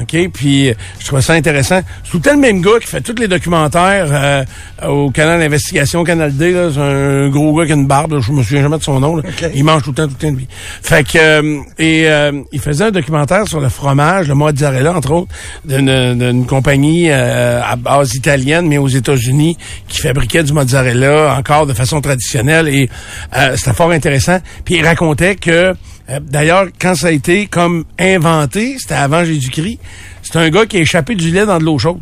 [0.02, 0.30] OK?
[0.34, 1.82] Puis, je trouvais ça intéressant.
[2.04, 4.44] C'est tout le même gars qui fait tous les documentaires euh,
[4.88, 6.54] au canal d'investigation Canal D.
[6.74, 8.14] C'est un gros gars qui a une barbe.
[8.14, 8.20] là.
[8.22, 9.16] Je me souviens jamais de son nom.
[9.16, 9.24] là.
[9.54, 10.48] Il mange tout le temps, tout le temps de vie.
[10.82, 15.12] Fait que, euh, et euh, il faisait un documentaire sur le fromage, le mozzarella, entre
[15.12, 15.32] autres,
[15.66, 19.58] d'une, d'une compagnie euh, à base italienne, mais aux États-Unis,
[19.88, 22.68] qui fabriquait du mozzarella encore de façon traditionnelle.
[22.68, 22.90] Et
[23.36, 24.40] euh, c'était fort intéressant.
[24.66, 25.74] Puis il racontait que
[26.10, 29.80] euh, D'ailleurs, quand ça a été comme inventé, c'était avant Jésus-Christ,
[30.24, 32.02] c'est un gars qui a échappé du lait dans de l'eau chaude.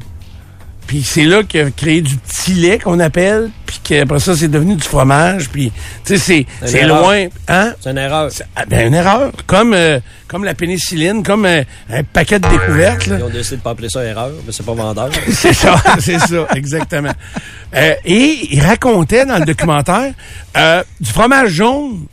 [0.87, 4.47] Puis c'est là qu'il a créé du petit lait qu'on appelle, puis qu'après ça, c'est
[4.47, 5.49] devenu du fromage.
[5.49, 5.71] Puis,
[6.03, 7.25] tu sais, c'est, loin.
[7.47, 7.73] Hein?
[7.81, 8.29] C'est une erreur.
[8.55, 9.31] Ah, ben, une erreur.
[9.47, 13.07] Comme, euh, comme la pénicilline, comme euh, un paquet de découvertes.
[13.07, 13.17] là.
[13.17, 15.09] Ils ont décidé de pas appeler ça erreur, mais c'est pas vendeur.
[15.31, 17.13] C'est ça, c'est ça, exactement.
[17.73, 20.13] Euh, et il racontait dans le documentaire
[20.57, 22.05] euh, du fromage jaune.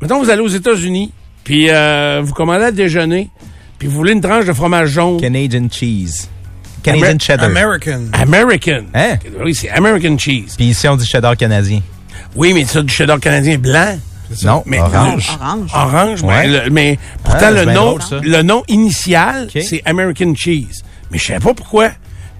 [0.00, 1.12] Mettons, vous allez aux États-Unis,
[1.50, 3.28] puis euh, vous commandez à déjeuner,
[3.76, 5.20] puis vous voulez une tranche de fromage jaune.
[5.20, 6.28] Canadian cheese.
[6.84, 7.46] Canadian Amer- cheddar.
[7.46, 8.00] American.
[8.12, 8.82] American.
[8.94, 9.16] Hein?
[9.44, 10.54] Oui, c'est American cheese.
[10.56, 11.80] Puis ici, on dit cheddar canadien.
[12.36, 13.98] Oui, mais ça, du cheddar canadien blanc.
[14.44, 15.28] Non, Mais orange.
[15.40, 15.70] Orange.
[15.74, 16.46] Orange, Ouais.
[16.46, 20.82] mais, le- mais pourtant, Ah, le, nom, drôle, le nom initial, c'est American Cheese.
[21.10, 21.90] Mais je sais pas pourquoi.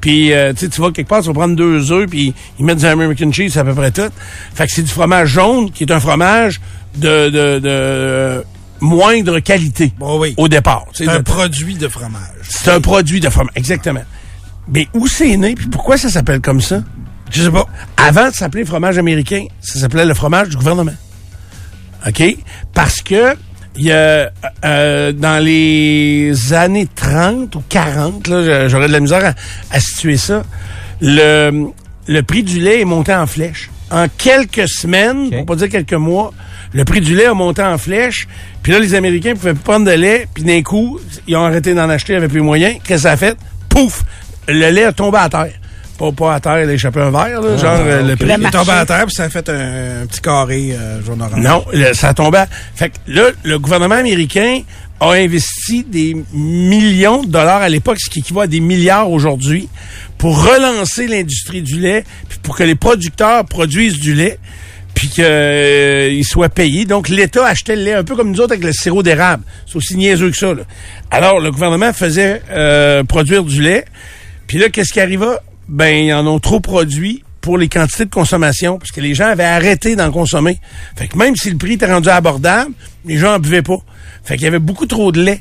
[0.00, 2.64] Puis, euh, tu sais, tu vas quelque part, tu vas prendre deux œufs, puis ils
[2.64, 4.08] mettent du American Cheese, c'est à peu près tout.
[4.54, 6.60] Fait que c'est du fromage jaune, qui est un fromage
[6.96, 8.44] de, de, de
[8.80, 10.34] moindre qualité Bon, oui.
[10.36, 10.86] au départ.
[10.92, 12.20] C'est un de- produit de fromage.
[12.48, 14.02] C'est un produit de fromage, exactement.
[14.68, 16.82] Mais où c'est né, puis pourquoi ça s'appelle comme ça?
[17.30, 17.66] Je sais pas.
[17.96, 20.94] Avant de s'appeler fromage américain, ça s'appelait le fromage du gouvernement.
[22.06, 22.22] OK?
[22.74, 23.36] Parce que
[23.76, 24.30] il y a
[24.64, 30.16] euh, dans les années 30 ou 40, là, j'aurais de la misère à, à situer
[30.16, 30.42] ça,
[31.00, 31.66] le,
[32.08, 33.70] le prix du lait est monté en flèche.
[33.92, 36.32] En quelques semaines, pour pas dire quelques mois,
[36.72, 38.28] le prix du lait a monté en flèche.
[38.62, 40.28] Puis là, les Américains pouvaient plus prendre de lait.
[40.34, 42.74] Puis d'un coup, ils ont arrêté d'en acheter, ils avaient plus moyen.
[42.84, 43.36] Qu'est-ce que ça a fait?
[43.68, 44.02] Pouf!
[44.48, 45.52] Le lait a tombé à terre.
[45.98, 48.26] Pas, pas à terre, il a échappé un verre, là, genre euh, le prix.
[48.38, 51.20] Il est tombé à terre, puis ça a fait un, un petit carré euh, jaune
[51.20, 51.38] orange.
[51.42, 52.44] Non, le- ça tombait.
[52.74, 54.62] Fait que là, le gouvernement américain
[54.98, 59.68] a investi des millions de dollars à l'époque, ce qui équivaut à des milliards aujourd'hui,
[60.16, 64.38] pour relancer l'industrie du lait, puis pour que les producteurs produisent du lait,
[65.00, 66.84] puis qu'ils soient payés.
[66.84, 69.44] Donc, l'État achetait le lait un peu comme nous autres avec le sirop d'érable.
[69.66, 70.52] C'est aussi niaiseux que ça.
[70.52, 70.64] là.
[71.10, 73.86] Alors, le gouvernement faisait euh, produire du lait,
[74.46, 75.40] puis là, qu'est-ce qui arriva?
[75.70, 79.28] Ben, ils en ont trop produit, pour les quantités de consommation, parce que les gens
[79.28, 80.58] avaient arrêté d'en consommer.
[80.96, 82.72] Fait que même si le prix était rendu abordable,
[83.06, 83.78] les gens en buvaient pas.
[84.22, 85.40] Fait qu'il y avait beaucoup trop de lait.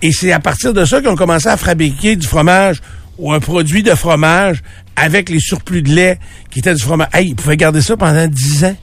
[0.00, 2.80] Et c'est à partir de ça qu'ils ont commencé à fabriquer du fromage
[3.18, 4.62] ou un produit de fromage
[4.96, 6.18] avec les surplus de lait
[6.50, 7.08] qui était du fromage.
[7.12, 8.76] Hey, ils pouvaient garder ça pendant 10 ans,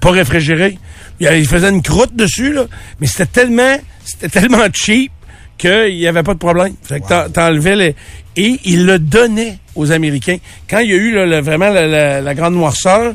[0.00, 0.78] pas réfrigéré.
[1.20, 2.64] Ils faisaient une croûte dessus, là,
[3.00, 5.10] mais c'était tellement, c'était tellement cheap
[5.58, 6.74] qu'il n'y avait pas de problème.
[6.82, 7.94] Fait que t'en- t'enlevais les...
[8.36, 10.36] Et ils le donnaient aux Américains.
[10.68, 13.14] Quand il y a eu là, le- vraiment la, la- la grande noirceur,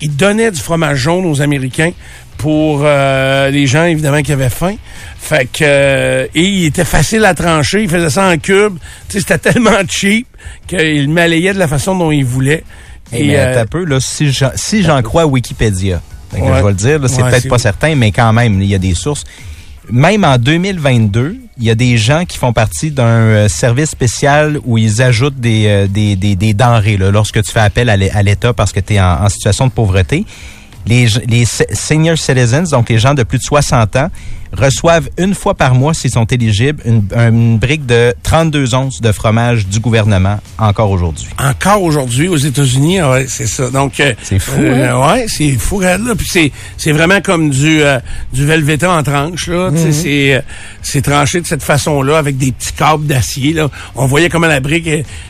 [0.00, 1.92] ils donnaient du fromage jaune aux Américains
[2.38, 4.76] pour euh, les gens, évidemment, qui avaient faim.
[5.20, 5.62] Fait que...
[5.62, 7.82] euh, et il était facile à trancher.
[7.82, 10.26] Ils faisaient ça en sais, c'était tellement cheap
[10.66, 12.64] qu'ils le malayaient de la façon dont ils voulaient.
[13.12, 16.00] Et mais euh, t'as peu, là, si j'en si j'en crois à Wikipédia,
[16.40, 16.48] Ouais.
[16.58, 17.60] je vais le dire, c'est Ouais, peut-être pas oui.
[17.60, 19.24] certain, mais quand même, il y a des sources.
[19.90, 24.58] Même en 2022, il y a des gens qui font partie d'un euh, service spécial
[24.64, 27.96] où ils ajoutent des, euh, des, des, des denrées là, lorsque tu fais appel à
[27.96, 30.24] l'É- à l'État parce que tu es en, en situation de pauvreté.
[30.86, 34.08] Les, les se- senior citizens, donc les gens de plus de 60 ans,
[34.52, 39.12] reçoivent une fois par mois, s'ils sont éligibles, une, une brique de 32 onces de
[39.12, 41.28] fromage du gouvernement encore aujourd'hui.
[41.38, 43.70] encore aujourd'hui aux États-Unis, ah ouais, c'est ça.
[43.70, 46.14] Donc euh, C'est fou, euh, Ouais, c'est fou regarde, là.
[46.14, 47.98] Puis c'est c'est vraiment comme du euh,
[48.32, 49.70] du Velveeta en tranche là.
[49.74, 50.40] Sais, c'est euh,
[50.82, 53.68] c'est tranché de cette façon-là avec des petits câbles d'acier là.
[53.94, 54.88] On voyait comment la brique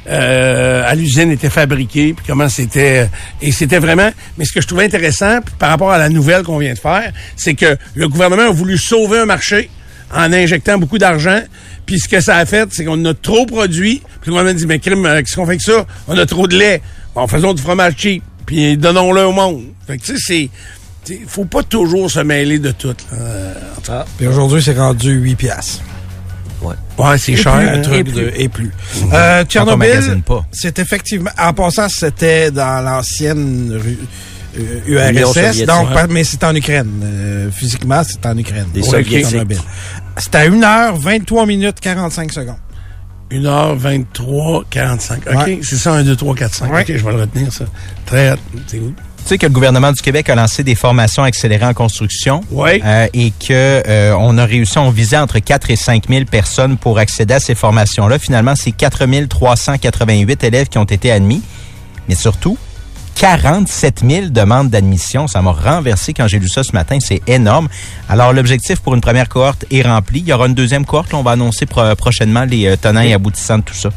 [0.08, 3.08] euh, à l'usine était fabriquée, puis comment c'était
[3.40, 4.10] et c'était vraiment.
[4.38, 7.12] Mais ce que je trouvais intéressant par rapport à la nouvelle qu'on vient de faire,
[7.36, 9.70] c'est que le gouvernement a voulu sauver un marché
[10.14, 11.40] en injectant beaucoup d'argent.
[11.86, 14.02] Puis ce que ça a fait, c'est qu'on a trop produit.
[14.20, 15.84] Puis le gouvernement dit, mais crime, euh, qu'est-ce qu'on fait avec ça?
[16.08, 16.80] On a trop de lait.
[17.14, 18.22] Bon, faisons du fromage cheap.
[18.46, 19.62] Puis donnons-le au monde.
[19.86, 20.50] Fait que tu sais,
[21.04, 21.14] c'est...
[21.14, 22.88] sais, faut pas toujours se mêler de tout.
[23.10, 23.18] là.
[23.18, 23.54] Euh,
[24.18, 25.82] Puis aujourd'hui, c'est rendu 8 piastres.
[26.62, 27.56] ouais, c'est Et cher.
[27.58, 28.32] plus, un truc Et de- plus.
[28.42, 28.70] et plus.
[29.12, 30.44] Euh, Tchernobyl, magasine pas.
[30.52, 31.30] c'est effectivement...
[31.38, 33.98] En passant, c'était dans l'ancienne rue...
[34.58, 35.66] euh, URSS, soviétique.
[35.66, 37.00] donc, mais c'est en Ukraine.
[37.02, 38.66] Euh, physiquement, c'est en Ukraine.
[38.74, 39.36] Des Soviétiques.
[40.18, 42.56] C'était à 1h, 23 minutes, 45 secondes.
[43.30, 45.22] 1h23, 45.
[45.26, 45.60] OK, Ouais.
[45.62, 46.72] c'est ça, 1, 2, 3, 4, 5.
[46.72, 46.80] Ouais.
[46.82, 47.64] OK, je vais le retenir, ça.
[48.06, 48.34] Très...
[48.66, 48.92] C'est où?
[49.22, 52.82] Tu sais que le gouvernement du Québec a lancé des formations accélérées en construction Oui.
[52.84, 56.76] euh, et que euh, on a réussi, on visait entre 4 et 5 000 personnes
[56.76, 58.18] pour accéder à ces formations-là.
[58.18, 61.40] Finalement, c'est 4 388 élèves qui ont été admis,
[62.08, 62.58] mais surtout
[63.22, 65.28] 47 000 demandes d'admission.
[65.28, 66.98] Ça m'a renversé quand j'ai lu ça ce matin.
[67.00, 67.68] C'est énorme.
[68.08, 70.18] Alors, l'objectif pour une première cohorte est rempli.
[70.18, 71.12] Il y aura une deuxième cohorte.
[71.12, 73.90] là, On va annoncer pro- prochainement les euh, tenants et aboutissants de tout ça.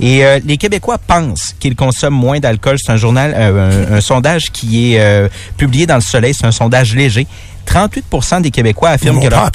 [0.00, 2.76] Et euh, les Québécois pensent qu'ils consomment moins d'alcool.
[2.82, 6.32] C'est un journal, euh, un, un sondage qui est euh, publié dans le Soleil.
[6.32, 7.26] C'est un sondage léger.
[7.66, 9.50] 38% des Québécois affirment que leur...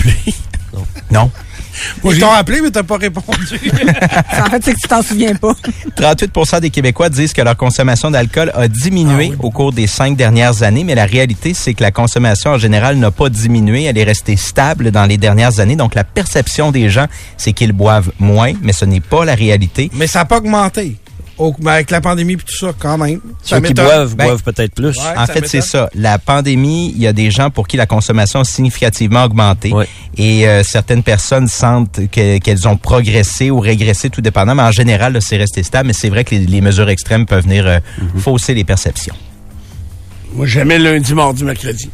[1.10, 1.32] Non.
[2.04, 3.38] Moi, Ils t'ont appelé, mais t'as pas répondu.
[4.40, 5.54] En fait, c'est que tu t'en souviens pas.
[5.98, 10.64] 38% des Québécois disent que leur consommation d'alcool a diminué au cours des cinq dernières
[10.64, 13.84] années, mais la réalité, c'est que la consommation en général n'a pas diminué.
[13.86, 15.76] Elle est restée stable dans les dernières années.
[15.76, 17.08] Donc, la perception des gens,
[17.38, 19.90] c'est qu'ils boivent moins, mais ce n'est pas la réalité.
[19.94, 20.96] mais ça n'a pas augmenté.
[21.38, 23.20] Au- mais avec la pandémie et tout ça, quand même.
[23.44, 24.98] Ça Ceux qui boivent, Ben, boivent peut-être plus.
[24.98, 25.18] Ouais.
[25.18, 25.88] En fait, c'est ça.
[25.94, 29.72] La pandémie, il y a des gens pour qui la consommation a significativement augmenté.
[29.72, 29.88] Ouais.
[30.18, 34.56] Et euh, certaines personnes sentent que- qu'elles ont progressé ou régressé, tout dépendant.
[34.56, 35.88] Mais en général, c'est resté stable.
[35.88, 38.20] Mais c'est vrai que les, les mesures extrêmes peuvent venir euh, Mm-hmm.
[38.20, 39.16] fausser les perceptions.
[40.34, 41.90] Moi, jamais lundi, mardi, mercredi.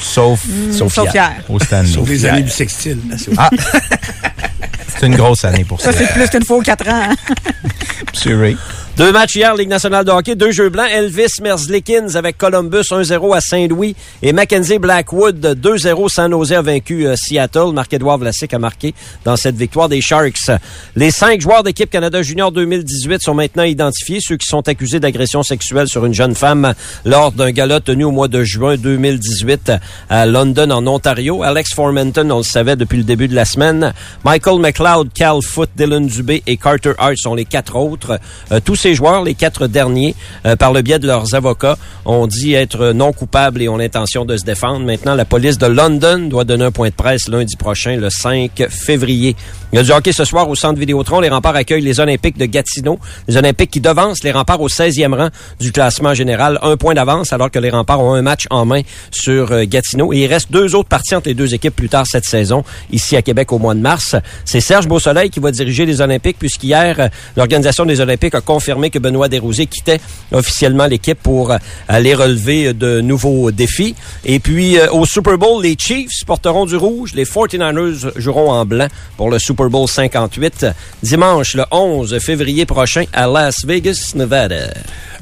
[0.00, 1.14] Sauf Sauf Sauf hier.
[1.14, 1.44] hier.
[1.48, 1.58] au.
[1.58, 2.98] Sauf les années bissextiles.
[3.36, 3.50] Ah!
[4.88, 5.92] c'est une grosse année pour ça.
[5.92, 7.10] Ça, c'est plus qu'une fois aux quatre ans.
[7.10, 7.14] hein.
[8.12, 8.56] Monsieur Ray.
[8.98, 10.88] Deux matchs hier, Ligue nationale de hockey, deux jeux blancs.
[10.92, 16.08] Elvis Merzlikins avec Columbus 1-0 à Saint-Louis et Mackenzie Blackwood 2-0.
[16.08, 17.72] San Jose a vaincu euh, Seattle.
[17.72, 18.94] Marc-Édouard Vlasic a marqué
[19.24, 20.50] dans cette victoire des Sharks.
[20.96, 25.44] Les cinq joueurs d'équipe Canada Junior 2018 sont maintenant identifiés, ceux qui sont accusés d'agression
[25.44, 26.74] sexuelle sur une jeune femme
[27.04, 29.74] lors d'un gala tenu au mois de juin 2018
[30.10, 31.44] à London, en Ontario.
[31.44, 33.94] Alex Formenton, on le savait depuis le début de la semaine.
[34.24, 38.18] Michael McLeod, Cal Foot, Dylan Dubé et Carter Hart sont les quatre autres.
[38.50, 40.14] Euh, tous joueurs, les quatre derniers,
[40.46, 44.24] euh, par le biais de leurs avocats, ont dit être non coupables et ont l'intention
[44.24, 44.84] de se défendre.
[44.84, 48.66] Maintenant, la police de London doit donner un point de presse lundi prochain, le 5
[48.68, 49.36] février.
[49.72, 51.20] Il y a du hockey ce soir au centre Vidéotron.
[51.20, 52.98] Les remparts accueillent les Olympiques de Gatineau.
[53.28, 55.28] Les Olympiques qui devancent les remparts au 16e rang
[55.60, 56.58] du classement général.
[56.62, 58.80] Un point d'avance alors que les remparts ont un match en main
[59.10, 60.12] sur euh, Gatineau.
[60.14, 63.14] Et il reste deux autres parties entre les deux équipes plus tard cette saison, ici
[63.14, 64.16] à Québec au mois de mars.
[64.46, 68.77] C'est Serge Beausoleil qui va diriger les Olympiques puisqu'hier, euh, l'organisation des Olympiques a confirmé
[68.86, 70.00] que Benoît Desrosiers quittait
[70.32, 71.58] officiellement l'équipe pour euh,
[71.88, 73.94] aller relever de nouveaux défis.
[74.24, 77.12] Et puis, euh, au Super Bowl, les Chiefs porteront du rouge.
[77.14, 80.66] Les 49ers joueront en blanc pour le Super Bowl 58
[81.02, 84.72] dimanche le 11 février prochain à Las Vegas, Nevada.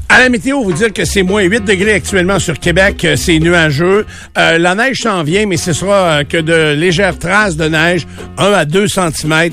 [0.08, 3.38] À la météo, vous dire que c'est moins 8 degrés actuellement sur Québec, euh, c'est
[3.40, 4.06] nuageux.
[4.38, 8.06] Euh, la neige s'en vient, mais ce sera euh, que de légères traces de neige,
[8.38, 9.50] 1 à 2 cm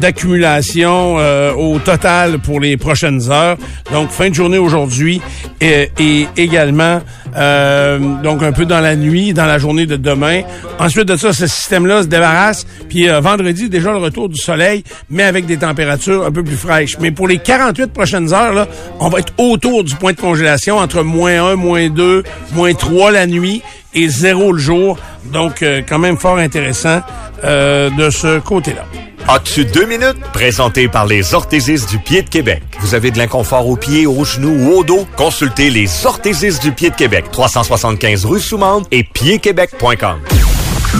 [0.00, 3.56] d'accumulation euh, au total pour les prochaines heures.
[3.92, 5.20] Donc, fin de journée aujourd'hui
[5.60, 7.00] et, et également
[7.36, 10.42] euh, donc un peu dans la nuit, dans la journée de demain.
[10.78, 12.66] Ensuite de ça, ce système-là se débarrasse.
[12.88, 16.56] Puis euh, vendredi, déjà le retour du soleil, mais avec des températures un peu plus
[16.56, 16.98] fraîches.
[17.00, 18.68] Mais pour les 48 prochaines heures, là,
[19.00, 22.22] on va être autour du point de congélation, entre moins 1, moins 2,
[22.52, 23.62] moins 3 la nuit
[23.94, 24.98] et 0 le jour.
[25.24, 27.00] Donc, euh, quand même fort intéressant
[27.44, 28.84] euh, de ce côté-là.
[29.28, 30.18] As-tu deux minutes?
[30.32, 32.62] Présenté par les orthésistes du pied de Québec.
[32.80, 35.06] Vous avez de l'inconfort aux pieds, aux genoux ou au dos?
[35.16, 37.26] Consultez les orthésistes du pied de Québec.
[37.30, 40.18] 375 rue Soumande et piedquebec.com.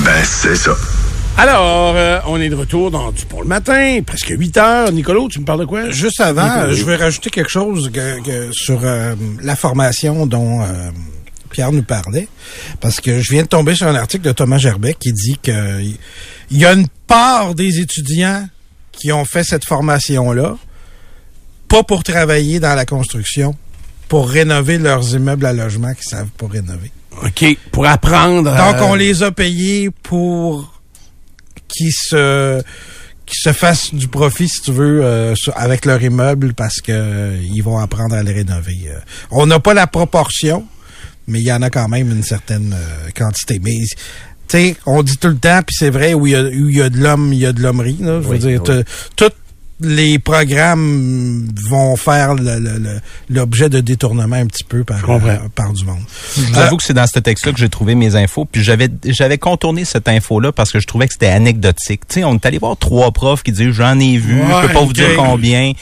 [0.05, 0.72] Ben, c'est ça.
[1.39, 4.93] Alors, euh, on est de retour dans du pour le matin, presque 8 heures.
[4.93, 5.91] Nicolas, tu me parles de quoi?
[5.91, 10.62] Juste avant, Nicolas, je vais rajouter quelque chose que- que- sur euh, la formation dont
[10.62, 10.91] euh,
[11.51, 12.28] Pierre nous parlait.
[12.80, 15.80] Parce que je viens de tomber sur un article de Thomas Gerbet qui dit que
[15.80, 15.97] il
[16.51, 18.47] il y a une part des étudiants
[18.93, 20.57] qui ont fait cette formation-là,
[21.66, 23.57] pas pour travailler dans la construction,
[24.07, 26.93] pour rénover leurs immeubles à logement qu'ils savent pas rénover.
[27.24, 28.55] OK, pour apprendre.
[28.55, 30.71] Donc, on les a payés pour
[31.72, 32.62] qu'ils se
[33.24, 36.92] qu'ils se fassent du profit, si tu veux, euh, sur- avec leur immeuble parce que
[36.92, 38.78] euh, ils vont apprendre à les rénover.
[38.88, 38.98] Euh,
[39.30, 40.66] on n'a pas la proportion,
[41.28, 43.60] mais il y en a quand même une certaine euh, quantité.
[43.62, 43.76] Mais
[44.48, 46.68] tu sais, on dit tout le temps, puis c'est vrai, où il y a, où
[46.68, 47.96] il y a de l'homme, il y a de l'hommerie.
[48.00, 48.20] là.
[48.20, 48.82] Je veux Oui, dire, oui.
[49.16, 49.30] tous
[49.83, 52.35] les programmes vont faire
[53.28, 56.01] l'objet de détournement un petit peu par, euh, par du monde.
[56.37, 58.89] Je vous avoue que c'est dans ce texte-là que j'ai trouvé mes infos, puis j'avais
[59.05, 62.03] j'avais contourné cette info-là parce que je trouvais que c'était anecdotique.
[62.09, 64.72] Tu sais, on est allé voir trois profs qui disent j'en ai vu, je peux
[64.72, 65.72] pas vous dire combien.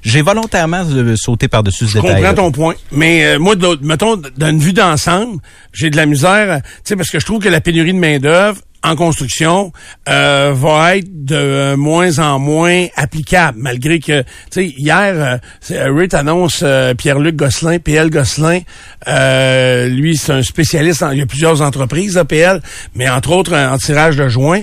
[0.00, 2.22] J'ai volontairement euh, sauté par-dessus ce Je détail.
[2.22, 2.74] comprends ton point.
[2.92, 5.40] Mais euh, moi, de l'autre- mettons, d'une vue d'ensemble,
[5.72, 7.98] j'ai de la misère, euh, tu sais, parce que je trouve que la pénurie de
[7.98, 9.72] main-d'œuvre en construction
[10.08, 15.72] euh, va être de euh, moins en moins applicable, malgré que, tu sais, hier, euh,
[15.72, 18.60] euh, annonce euh, Pierre-Luc Gosselin, PL Gosselin,
[19.08, 22.62] euh, lui, c'est un spécialiste, en- il y a plusieurs entreprises, là, PL,
[22.94, 24.62] mais entre autres en en tirage de joint.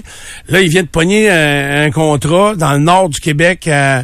[0.50, 4.04] Là, il vient de pogner un, un contrat dans le nord du Québec à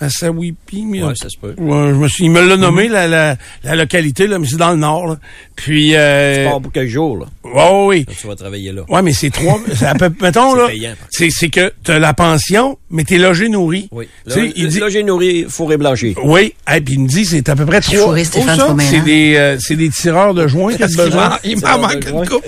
[0.00, 1.54] Massawipi, mais Ouais, ça se peut.
[1.58, 4.56] Ouais, je me suis, il me l'a nommé, la, la, la localité, là, mais c'est
[4.56, 5.06] dans le nord.
[5.06, 5.16] Là.
[5.54, 7.26] Puis, euh, Pas pour quelques jours, là.
[7.44, 8.06] ouais, ouais, oui.
[8.20, 8.82] Tu vas travailler là.
[8.88, 9.58] Ouais, mais c'est trois.
[9.74, 10.94] c'est à peu, mettons, C'est là.
[11.10, 13.88] C'est, c'est que t'as la pension, mais t'es logé nourri.
[13.90, 14.08] Oui.
[14.30, 14.80] Tu Là, il dit.
[14.80, 16.14] là, j'ai nourri fourré blanchi.
[16.22, 18.14] Oui, et puis il me dit c'est à peu près trois.
[18.14, 21.38] Oh, c'est des euh, c'est des tireurs de joints qu'il a besoin.
[21.44, 22.44] il m'en manque une coupe.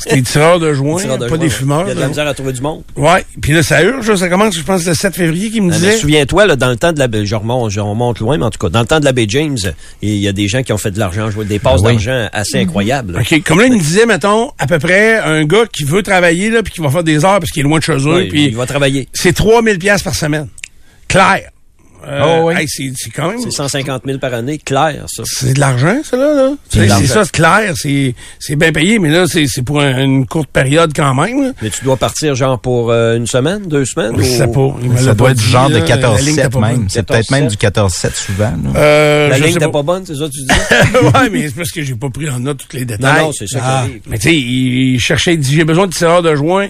[0.08, 0.96] C'est des tireurs de de pas joint,
[1.38, 1.48] des ouais.
[1.48, 1.82] fumeurs.
[1.84, 2.82] Il y a de la misère à trouver du monde.
[2.96, 5.76] Ouais, puis là ça urge, ça commence je pense le 7 février qu'il me Ah,
[5.76, 5.96] disait.
[5.98, 8.50] Souviens-toi, là, dans le temps de la baie, je remonte, je remonte loin, mais en
[8.50, 9.58] tout cas, dans le temps de la baie James,
[10.02, 11.92] il y a des gens qui ont fait de l'argent, joué des passes oui.
[11.92, 13.12] d'argent assez incroyables.
[13.14, 13.20] là.
[13.20, 16.50] OK, comme là il me disait mettons à peu près un gars qui veut travailler
[16.50, 18.28] là puis qui va faire des heures parce qu'il est loin de chez eux Ouais,
[18.28, 19.08] puis il va travailler.
[19.12, 20.48] c'est 3000 pièces par semaine.
[21.08, 21.50] Clair.
[22.06, 22.54] Euh, Oh, oui.
[22.56, 25.22] hey, c'est c'est quand même C'est 150 000 par année, clair, ça.
[25.26, 26.50] c'est de l'argent ça là, là.
[26.70, 30.26] C'est ça c'est clair, c'est c'est bien payé mais là c'est c'est pour un- une
[30.26, 31.42] courte période quand même.
[31.42, 31.52] là.
[31.62, 34.14] Mais tu dois partir genre pour euh, une semaine, deux semaines?
[34.18, 35.84] Je sais pas, Ça doit être dit, du genre de là.
[35.86, 36.70] La ligne était 14-7 pas bonne.
[36.70, 36.86] même.
[36.88, 38.44] C'est peut-être même du 14-7 souvent.
[38.64, 38.80] là.
[38.80, 39.70] Euh, La ligne n'était pas.
[39.72, 41.06] pas bonne, c'est ça que tu dis?
[41.18, 43.22] ouais, mais c'est parce que j'ai pas pris en note tous les non, détails.
[43.24, 43.82] non, c'est ça Ah.
[43.84, 44.00] qui arrive.
[44.08, 46.68] Mais tu sais, il, il cherchait, il dit, j'ai besoin de tireur de joint.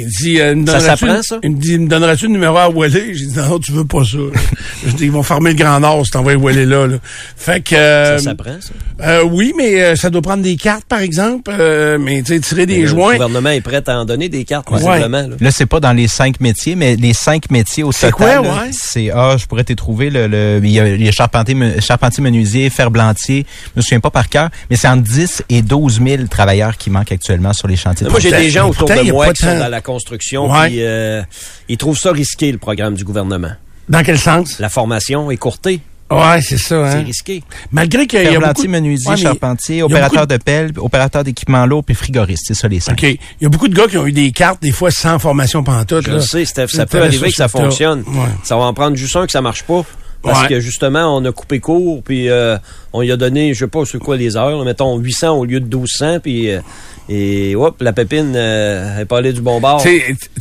[0.00, 1.38] Il dit, euh, me Ça s'apprend, ça?
[1.42, 3.14] Il me dit, me donneras-tu le numéro à Wally?
[3.16, 4.18] J'ai dit, non, tu veux pas ça.
[4.86, 6.96] Je dis, ils vont fermer le Grand Nord si t'envoies Wally là, là.
[7.36, 8.72] Fait que, euh, Ça s'apprend, ça.
[9.06, 11.50] euh, oui, mais euh, ça doit prendre des cartes, par exemple.
[11.58, 13.14] euh, mais tu sais, tirer des Le joints.
[13.14, 14.78] gouvernement est prêt à en donner des cartes, Ouais.
[14.78, 15.22] visiblement.
[15.28, 15.36] là.
[15.40, 18.38] Là, c'est pas dans les cinq métiers, mais les cinq métiers au C'est total.
[18.38, 18.70] quoi, là, ouais?
[18.72, 22.22] C'est ah, je pourrais te trouver le, le il y a les charpentiers, me- charpentiers
[22.22, 23.46] menuisiers, ferblantiers.
[23.74, 26.90] Je me souviens pas par cœur, mais c'est entre 10 et 12 000 travailleurs qui
[26.90, 28.06] manquent actuellement sur les chantiers.
[28.06, 30.68] de Moi, j'ai des gens autour de moi qui sont dans la construction, Ouais.
[30.68, 31.22] puis euh,
[31.68, 33.52] ils trouvent ça risqué, le programme du gouvernement.
[33.88, 34.58] Dans quel sens?
[34.58, 35.80] La formation est courtée,
[36.10, 37.02] Ouais, c'est ça, c'est hein.
[37.04, 37.42] risqué.
[37.70, 38.40] Malgré qu'il y a beaucoup...
[38.40, 41.94] Ferblantier, menuisier, Ouais, charpentier, il y a opérateur beaucoup de pelle, opérateur d'équipement lourd puis
[41.94, 42.44] frigoriste.
[42.48, 42.92] C'est ça les cinq.
[42.94, 43.02] OK.
[43.02, 45.62] Il y a beaucoup de gars qui ont eu des cartes, des fois sans formation
[45.62, 46.06] pantoute.
[46.06, 46.20] Je là.
[46.22, 48.04] sais, Steph, ça peut arriver que ça fonctionne.
[48.06, 48.28] Ouais.
[48.42, 49.84] Ça va en prendre juste un que ça marche pas.
[50.22, 50.48] Parce Ouais.
[50.48, 52.56] que justement, on a coupé court, puis euh,
[52.92, 55.44] on y a donné, je sais pas c'est quoi les heures, là, mettons 800 au
[55.44, 56.60] lieu de 1200, puis euh,
[57.08, 59.80] et hop, la pépine euh, est pas allée du bon bord.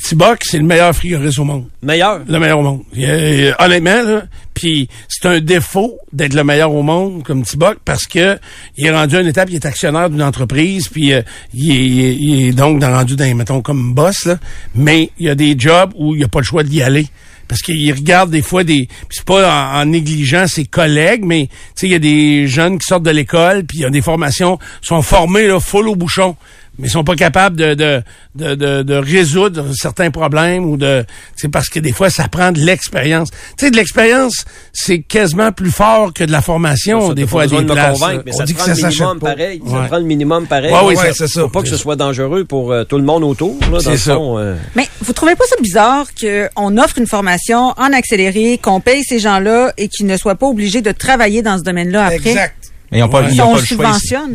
[0.04, 1.66] Tiboc, c'est le meilleur frigoriste au monde.
[1.82, 2.22] Meilleur?
[2.28, 2.82] Le meilleur au monde.
[2.98, 4.24] A- honnêtement, là,
[4.54, 8.38] puis c'est un défaut d'être le meilleur au monde comme Tiboc parce que
[8.78, 11.22] il est rendu à une étape, il est actionnaire d'une entreprise, puis euh,
[11.54, 14.38] il, est, il est- il est donc dans- rendu dans, mettons, comme boss, là,
[14.76, 17.08] mais il y a des jobs où il n'y a pas le choix d'y aller.
[17.48, 18.88] Parce qu'il regarde des fois des...
[19.10, 22.78] C'est pas en, en négligeant ses collègues, mais tu sais, il y a des jeunes
[22.78, 25.96] qui sortent de l'école, puis il y a des formations, sont formés là, full au
[25.96, 26.36] bouchon
[26.80, 28.02] mais ils sont pas capables de, de,
[28.36, 31.06] de, de, de résoudre certains problèmes ou de
[31.36, 33.30] c'est parce que des fois ça prend de l'expérience.
[33.58, 37.44] Tu sais de l'expérience, c'est quasiment plus fort que de la formation Ça, des fois
[37.44, 38.00] à des de me places.
[38.00, 39.62] convaincre, mais On ça dit te que prend ça le minimum pareil.
[39.66, 39.84] Ça Ouais.
[39.84, 40.72] te prend le minimum pareil.
[40.74, 41.42] Ouais, oui, Faut c'est- ça.
[41.42, 43.58] Faut pas que ce soit dangereux pour euh, tout le monde autour.
[43.62, 44.16] Là, dans C'est le ça.
[44.16, 44.56] fond, euh.
[44.76, 49.20] Mais vous trouvez pas ça bizarre qu'on offre une formation en accéléré, qu'on paye ces
[49.20, 52.30] gens-là et qu'ils ne soient pas obligés de travailler dans ce domaine-là après?
[52.32, 52.54] Exact.
[52.92, 53.28] Mais ils n'ont pas, Ouais.
[53.34, 53.94] ils ont On pas le choix.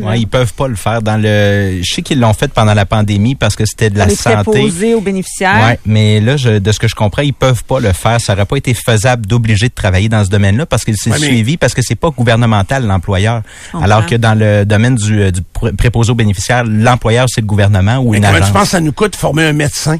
[0.09, 1.79] Ouais, ils peuvent pas le faire dans le.
[1.81, 4.93] Je sais qu'ils l'ont fait pendant la pandémie parce que c'était de la santé.
[4.95, 5.59] aux bénéficiaires.
[5.65, 8.21] Ouais, mais là, je, de ce que je comprends, ils peuvent pas le faire.
[8.21, 11.17] Ça aurait pas été faisable d'obliger de travailler dans ce domaine-là parce que c'est Ouais,
[11.19, 13.41] mais- suivi, parce que c'est pas gouvernemental l'employeur.
[13.81, 17.47] Alors que dans le domaine du, euh, du pr- préposé aux bénéficiaires, l'employeur c'est le
[17.47, 18.47] gouvernement ou Mais une comment agence.
[18.49, 19.97] tu penses que ça nous coûte de former un médecin?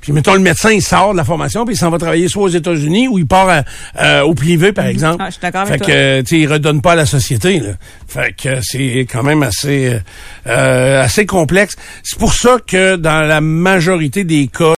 [0.00, 2.44] Puis mettons le médecin, il sort de la formation, puis il s'en va travailler soit
[2.44, 3.62] aux États-Unis ou il part à-
[4.00, 5.16] euh, au privé, par exemple.
[5.20, 5.86] Ah, je suis d'accord avec fait toi.
[5.86, 7.60] que, tu il redonne pas à la société.
[7.60, 7.70] Là.
[8.06, 9.98] Fait que c'est quand même assez,
[10.46, 11.76] euh, assez complexe.
[12.02, 14.64] C'est pour ça que dans la majorité des cas,